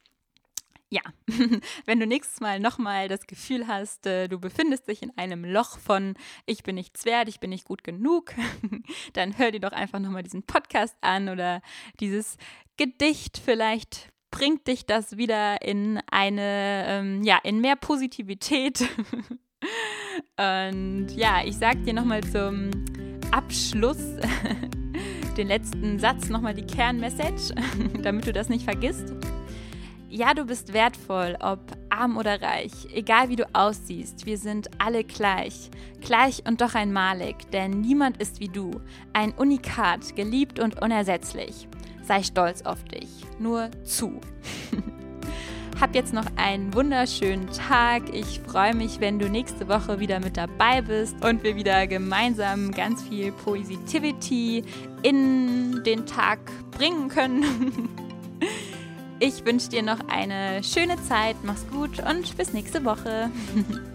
ja, 0.90 1.02
wenn 1.86 2.00
du 2.00 2.06
nächstes 2.06 2.40
Mal 2.40 2.60
nochmal 2.60 3.08
das 3.08 3.26
Gefühl 3.26 3.68
hast, 3.68 4.06
äh, 4.06 4.28
du 4.28 4.38
befindest 4.38 4.88
dich 4.88 5.02
in 5.02 5.16
einem 5.16 5.44
Loch 5.44 5.78
von 5.78 6.14
ich 6.46 6.64
bin 6.64 6.74
nichts 6.74 7.04
wert, 7.04 7.28
ich 7.28 7.40
bin 7.40 7.50
nicht 7.50 7.64
gut 7.64 7.84
genug, 7.84 8.34
dann 9.12 9.38
hör 9.38 9.52
dir 9.52 9.60
doch 9.60 9.72
einfach 9.72 10.00
nochmal 10.00 10.24
diesen 10.24 10.42
Podcast 10.42 10.96
an 11.00 11.28
oder 11.28 11.62
dieses 12.00 12.36
Gedicht. 12.76 13.40
Vielleicht 13.42 14.08
bringt 14.32 14.66
dich 14.66 14.84
das 14.84 15.16
wieder 15.16 15.62
in 15.62 16.00
eine, 16.10 16.84
ähm, 16.88 17.22
ja, 17.22 17.38
in 17.42 17.60
mehr 17.60 17.76
Positivität. 17.76 18.84
Und 20.36 21.08
ja, 21.10 21.44
ich 21.44 21.56
sag 21.56 21.84
dir 21.84 21.92
nochmal 21.92 22.24
zum 22.24 22.70
Abschluss 23.30 23.98
den 25.36 25.46
letzten 25.46 25.98
Satz, 25.98 26.28
nochmal 26.28 26.54
die 26.54 26.66
Kernmessage, 26.66 27.54
damit 28.02 28.26
du 28.26 28.32
das 28.32 28.48
nicht 28.48 28.64
vergisst. 28.64 29.14
Ja, 30.12 30.34
du 30.34 30.44
bist 30.44 30.72
wertvoll, 30.72 31.36
ob 31.40 31.60
arm 31.88 32.16
oder 32.16 32.42
reich, 32.42 32.72
egal 32.92 33.28
wie 33.28 33.36
du 33.36 33.48
aussiehst, 33.52 34.26
wir 34.26 34.38
sind 34.38 34.68
alle 34.78 35.04
gleich. 35.04 35.70
Gleich 36.00 36.42
und 36.48 36.60
doch 36.60 36.74
einmalig, 36.74 37.48
denn 37.52 37.80
niemand 37.80 38.16
ist 38.16 38.40
wie 38.40 38.48
du. 38.48 38.72
Ein 39.12 39.30
Unikat, 39.30 40.16
geliebt 40.16 40.58
und 40.58 40.82
unersetzlich. 40.82 41.68
Sei 42.02 42.24
stolz 42.24 42.62
auf 42.62 42.82
dich. 42.82 43.08
Nur 43.38 43.70
zu. 43.84 44.20
Hab 45.80 45.94
jetzt 45.94 46.12
noch 46.12 46.26
einen 46.34 46.74
wunderschönen 46.74 47.48
Tag. 47.52 48.12
Ich 48.12 48.40
freue 48.40 48.74
mich, 48.74 48.98
wenn 48.98 49.20
du 49.20 49.30
nächste 49.30 49.68
Woche 49.68 50.00
wieder 50.00 50.18
mit 50.18 50.36
dabei 50.36 50.82
bist 50.82 51.24
und 51.24 51.44
wir 51.44 51.54
wieder 51.54 51.86
gemeinsam 51.86 52.72
ganz 52.72 53.00
viel 53.04 53.30
Positivity 53.30 54.64
in 55.02 55.84
den 55.84 56.04
Tag 56.04 56.40
bringen 56.72 57.08
können. 57.08 57.88
Ich 59.22 59.44
wünsche 59.44 59.68
dir 59.68 59.82
noch 59.82 59.98
eine 60.08 60.64
schöne 60.64 60.96
Zeit, 61.04 61.36
mach's 61.42 61.66
gut 61.70 62.00
und 62.00 62.38
bis 62.38 62.54
nächste 62.54 62.86
Woche. 62.86 63.30